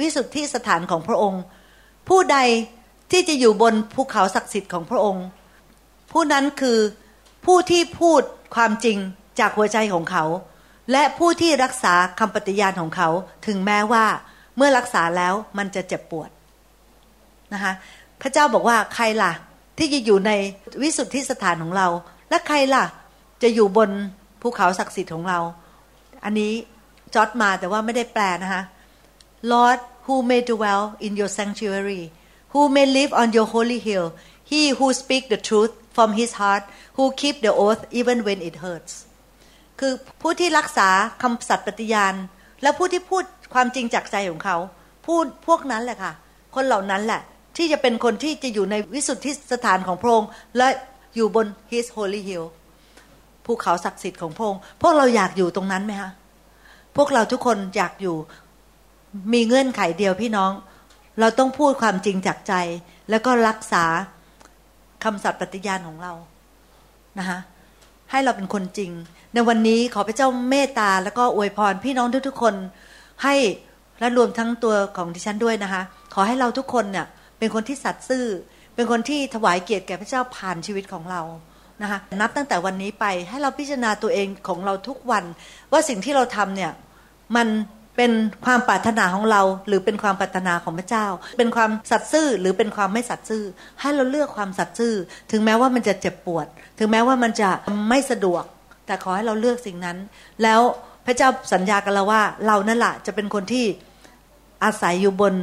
[0.00, 1.42] วิสุทธิสถานของพระองค์
[2.08, 2.38] ผู้ใด
[3.10, 5.26] ที่จะอยู่บนภูเขาศักดิ์สิทธิ์ของพระองค์
[6.12, 6.78] ผู้นั้นคือ
[7.46, 8.22] ผู้ที่พูด
[8.54, 8.98] ความจริง
[9.38, 10.24] จากหัวใจของเขา
[10.92, 13.08] และผู้ที่รักษาคำปฏิญาณของเขา
[13.46, 14.06] ถึงแม้ว่า
[14.56, 16.30] เมื่อรักษาแล้วมันจะเจ็บปวด
[17.54, 17.72] นะคะ
[18.22, 19.32] พระเจ้าบอกว่าใครล่ะ
[19.78, 20.32] ที่จะอยู่ใน
[20.82, 21.88] วิสุทธิสถานของเรา
[22.30, 22.84] และใครล่ะ
[23.42, 23.90] จะอยู่บน
[24.42, 25.40] ภูเขาศักดิ์สิทธิ์ของเรา
[26.24, 26.52] อันนี้
[27.14, 28.62] จอดมาแต่ว่าไม่ได้แปลนะคะ
[29.52, 32.04] Lord who may dwell in your sanctuary
[32.52, 34.06] who may live on your holy hill
[34.50, 36.64] he who speak the truth from his heart
[36.96, 38.92] who keep the oath even when it hurts
[39.80, 40.88] คือผู้ที่รักษา
[41.22, 42.14] คำสัตย์ปฏิญาณ
[42.62, 44.56] และผู้ที่พูด ความจริงจากใจของเขา
[45.06, 46.12] พูดพวกนั้นแหละค่ะ
[46.54, 47.20] คนเหล่านั้นแหละ
[47.56, 50.68] ที่จะเป็นคนที่จะอยู่ในวิสุทธิสถานของพระองค์และ
[51.14, 52.44] อยู่บน his holy hill
[53.44, 56.10] ภูเขาศักดิ์สิทธิ์ของพระองค์พวกเราอยากอยู่ตรงนั้นไหมคะ
[56.96, 58.16] พวกเราทุกคนอยากอยู่
[59.32, 60.52] มีเงื่อนไขเดียวพี่น้อง
[61.20, 62.54] เราต้องพูดความจริงจากใจ
[63.10, 63.84] แล้วก็รักษา
[65.04, 66.12] คำสัตย์ปฏิญาณของเรา
[67.18, 67.38] นะคะ
[68.10, 68.90] ให้เราเป็นคนจริง
[69.34, 72.54] ในวันนี้ขอพระเจ้าเมตตาแล้วก็อวยพรพี่น้องทุกๆคน
[73.22, 73.34] ให้
[74.00, 75.82] และรวมทั้งตัวของดิฉันด้วยนะคะ
[76.14, 77.06] ขอให้เราทุกคนเนี่ย
[77.38, 78.24] เป็นคนที่สัตย์ซื่อ
[78.74, 81.22] เป็นคนที่ถวายเกียรติแก่พระเจ้าผ่านชีวิตของเรา
[81.82, 85.24] นะคะนับตั้งแต่วันนี้ไปให้เราพิจารณาตัวเองของเราทุกวัน
[85.72, 86.72] ว่าสิ่งที่เราทำเนี่ย
[87.36, 87.48] มัน
[87.96, 88.12] เป็น
[88.44, 91.06] ความปรารถนาของเรา หรือเป็นความปรารถนาของพระเจ้า
[91.38, 93.44] เป็นความสัตย์ซื่อหรือเป็นความไม่สัตย์ซื่อ
[93.80, 94.94] ให้เราเลือกความสัตย์ซื่อ
[95.30, 96.46] ถึงแม้ว่ามันจะเจ็บปวด
[96.78, 97.50] ถึงแม้ว่ามันจะ
[97.88, 98.44] ไม่สะดวก
[98.86, 99.98] แต่ขอให้เราเลือกสิ่งนั้น
[100.42, 100.60] แล้ว
[101.06, 103.64] พระเจ้าสัญญากับเราว่า เรานั่นแหละจะเป็นคนที่
[104.64, 105.34] อาศัยอยู่บน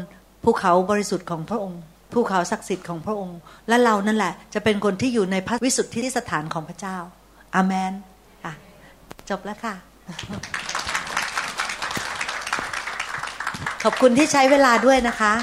[0.43, 1.82] ภูเขาบริสุทธิ์ของพระองค์
[2.14, 3.38] ภูเขาศักดิ์สิทธิ์ของพระองค์
[3.68, 6.97] และเรานั่นแหละ จะเป็นคนที่อยู่ในพระวิสุทธิสถานของพระเจ้า
[7.55, 7.93] อาเมน
[8.43, 8.53] ค่ะ
[9.30, 9.76] จบแล้วค่ะ
[13.84, 15.34] ขอบคุณที่ใช้เวลาด้วยนะคะ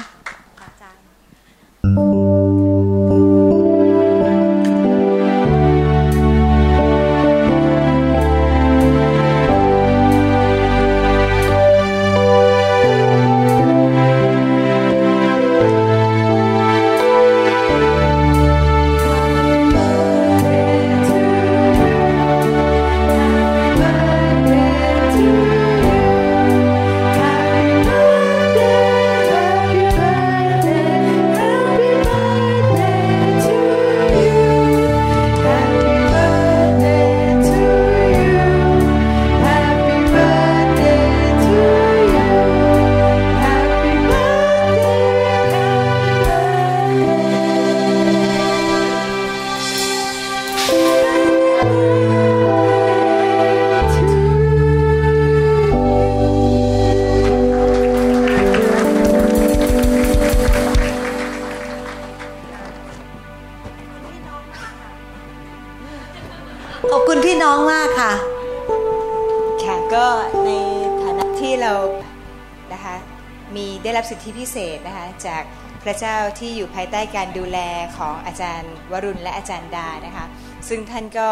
[74.29, 75.43] ธิพิเศษนะคะจาก
[75.83, 77.59] พระเจ้าที่อยู่ภายใต้การดูแล
[77.97, 80.25] ของอาจารย์วรุณและอาจารย์ดานะคะ
[80.67, 81.27] ซึ่งท่านก็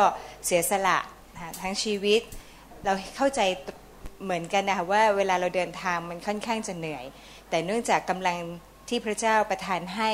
[0.46, 0.98] เสียสละ
[1.34, 2.22] นะคะทั้งชีวิต
[2.84, 3.42] เราเข้าใจ
[4.24, 7.06] เหมือนกันนะคะว่าเวลาเราเดินทางมันค่อนข้างจะเหนื่อย
[7.50, 8.38] แต่เนื่องจากกำลัง
[8.90, 10.12] ที่พระเจ้าประทานให้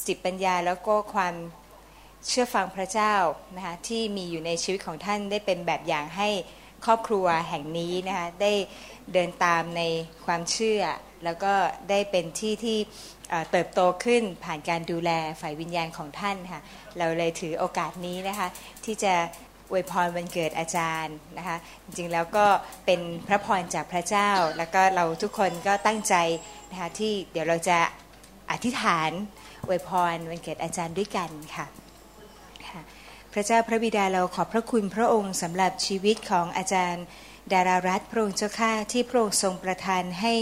[0.00, 1.34] สติปัญญาแล้วก็ความ
[2.28, 3.14] เชื่อฟังพระเจ้า
[3.56, 6.28] นะคะที่มีอยู่ในชีวิตของท่านได้เป็นแบบอย่างให้
[6.86, 8.52] ครอบครัวแห่งนี้นะคะได้
[9.12, 9.82] เดินตามใน
[10.26, 10.82] ความเชื่อ
[11.24, 11.52] แล้วก็
[11.90, 12.78] ได้เป็นที่ที่
[13.50, 15.10] เติบโตขึ้นผ่านการดูแล
[15.40, 16.60] ฝ่ายวิญญาณของท่านค่ะ
[16.98, 18.48] เราเลยถือโอกาสนี้นะคะ
[18.84, 19.14] ที่จะ
[19.70, 22.46] อวยพรวันเกิดอาจารย์นะคะจริงๆแล้วก็
[22.86, 26.14] เป็นพระพรจากพระเจ้า แล้วก็เราทุกคนก็ตั้งใจ
[26.70, 27.78] นะคะที่เดี๋ยวเราจะ
[28.50, 29.10] อธิษฐาน
[29.66, 31.66] อวยพรวันเกิดอาจารย์ด้วยกันค่ะ
[33.36, 37.04] พระเจ้าพระบิดาเราขอบพระคุณพระองค์สำหรับชีวิตของอาจารย์
[37.52, 40.32] ดารารัตพระองค์เจ้าข้าที่พระองค์ทรงประทานให้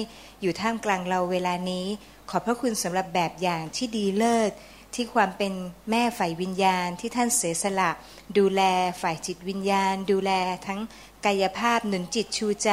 [0.40, 1.86] อยู่ท่ามกลางเราเวลานี้
[2.30, 4.52] ขอบพระคุณสำหรับแบบอย่างที่ดีเลิศ
[4.94, 5.52] ที่ความเป็น
[5.90, 7.90] แม่ฝ่ายวิญญาณที่ท่านเสียสละ
[8.38, 8.62] ดูแล
[9.02, 10.32] ฝ่ายจิตวิญญาณ ดูแล
[10.66, 10.80] ทั้ง
[11.26, 12.70] กายภาพหนุนจิตชูใจ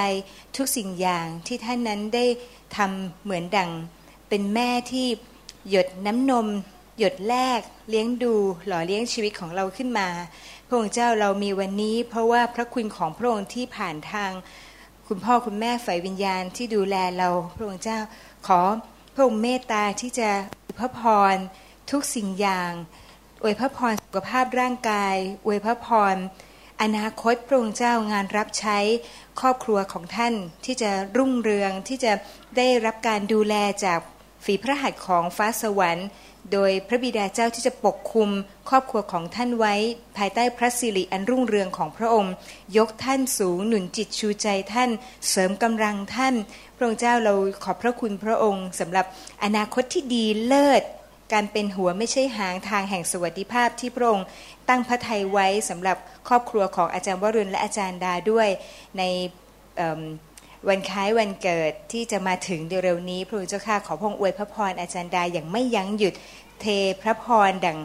[0.56, 2.26] ทุกสิ่งอย่างที่ท่านนั้นได้
[2.76, 3.72] ทำเหมือนดัง
[4.30, 5.08] เป็นแม่ที่
[5.70, 6.48] หยดน้ำนม
[7.00, 8.36] หยดแรกเลี้ยงดู
[8.68, 10.08] หล่อเลี้ยงชีวิตของเราขึ้นมา
[10.68, 14.32] พระองค์เจ้าเรามีวันนี้ เพราะว่าพระคุณของพระองค์ที่ผ่านทาง
[15.08, 18.00] คุณพ่อคุณแม่ฝ่ายวิญญาณที่ดูแลเราพระองค์เจ้า
[18.48, 18.62] ขอ
[19.14, 20.30] พระองค์เมตตาที่จะ
[20.80, 21.02] พระพ
[21.34, 21.36] ร
[21.92, 22.72] ทุกสิ่งอย่าง
[23.42, 26.16] อวยพระพรสุขภาพร่างกายอวยพระพร
[26.82, 28.78] อนาคตพระองค์เจ้างานรับใช้
[29.40, 30.34] ครอบครัวของท่าน
[30.66, 32.14] ที่จะรุ่งเรืองที่จะ
[32.58, 34.00] ได้รับการดูแลจาก
[34.46, 36.08] ฝีพระหัตถ์ของฟ้าสวรรค์
[36.54, 38.30] โดยพระบิดาเจ้าที่จะปกคุม
[38.70, 39.76] ครอบครัวของท่านไว้
[40.18, 42.34] ภายใต้พระสิริอันรุ่งเรืองของพระองค์
[42.78, 44.90] ยกท่านสูงหนุนจิตชูใจท่าน
[45.30, 46.36] เสริมกำลังท่าน
[46.76, 47.34] พระองค์เจ้าเรา
[47.64, 49.06] ขอบพระคุณพระองค์สำหรับ
[49.44, 50.84] อนาคตที่ดีเลิศ
[51.34, 54.26] การเป็นหัวไม่ใช่หางทางแห่งสวัสดิภาพที่พระองค์
[54.70, 55.98] ตั้งพระทัยไว้สำหรับ
[56.28, 58.48] ครอบครัวของอาจารย์วรุณและอาจารย์ดาด้วย
[58.98, 59.04] ใน
[60.68, 66.14] วันคล้ายวันเกิดที่จะมาถึงเร็วนี้ พระเจ้าข้าขอพงอวยพระพรอาจารย์ดาอย่างไม่ยั้งหยุด
[66.62, 66.66] เท
[67.02, 67.78] พระพรดัง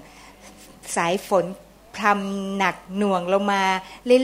[0.97, 1.45] สายฝน
[1.97, 3.65] พรำหนักหน่วงลงมา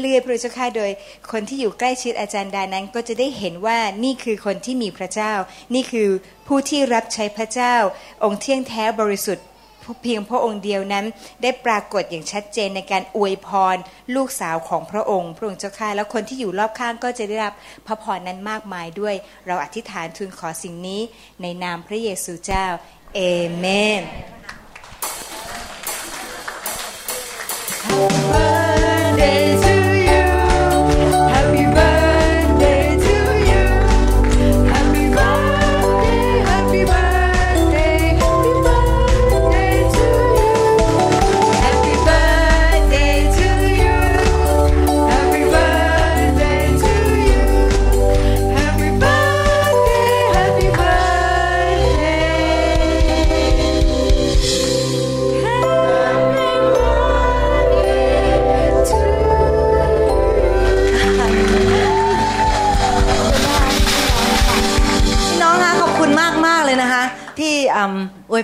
[0.02, 0.90] เรื่อยๆพระเจ้าข้าโดย
[1.32, 5.32] คนที่อยู่ใกล้ชิดอาจารย์ดานั้น ก็จะได้เห็นว่านี่คือคนที่มีพระเจ้า
[5.74, 6.08] นี่คือ
[6.46, 7.74] ผู้ที่รับใช้พระเจ้า
[8.24, 9.44] องค์เที่ยงแท้บริสุทธิ์
[10.02, 11.04] เพียงพระองค์เดียวนั้น
[11.42, 13.76] ได้ปรากฏอย่างชัดเจนในการอวยพร
[14.14, 17.54] ลูกสาวของพระองค์ พระองค์เจ้าค่ะแล้วคนที่อยู่รอบข้างก็จะได้รับ
[17.86, 19.14] พระพรนั้นมากมายด้วย
[19.46, 21.00] เราอธิษฐานทูลขอสิ่งนี้
[21.42, 22.66] ในนามพระเยซูเจ้า
[23.14, 23.20] เอ
[23.56, 23.66] เม
[24.00, 24.02] น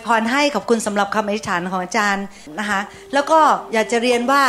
[0.07, 2.25] พรให้ขอบคุณสำหรับคำอธิษฐานของอาจารย์
[2.59, 2.81] นะคะ
[3.15, 3.39] แล้วก็
[3.73, 4.43] อยากจะเรียนว่า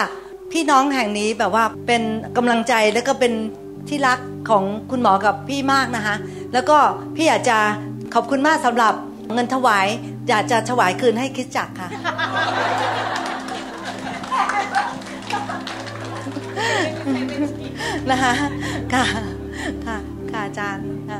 [0.51, 2.01] พี่น้องแห่งนี้แบบว่าเป็น
[2.37, 3.33] กำลังใจแล้วก็เป็น
[3.89, 6.15] ที่รักของคุณหมอกับพี่มากนะคะ
[6.53, 6.77] แล้วก็
[7.15, 7.57] พี่อยากจะ
[8.13, 8.93] ขอบคุณมากสำหรับ
[9.33, 9.87] เงินถวาย
[10.29, 11.89] อยากจะถวายคืนให้คริสตจักค่ะ
[18.11, 18.33] นะคะ
[18.93, 19.05] ค่ะ
[19.85, 19.97] ค่ะ
[20.31, 21.19] ค่ะอาจารย์ค่ะ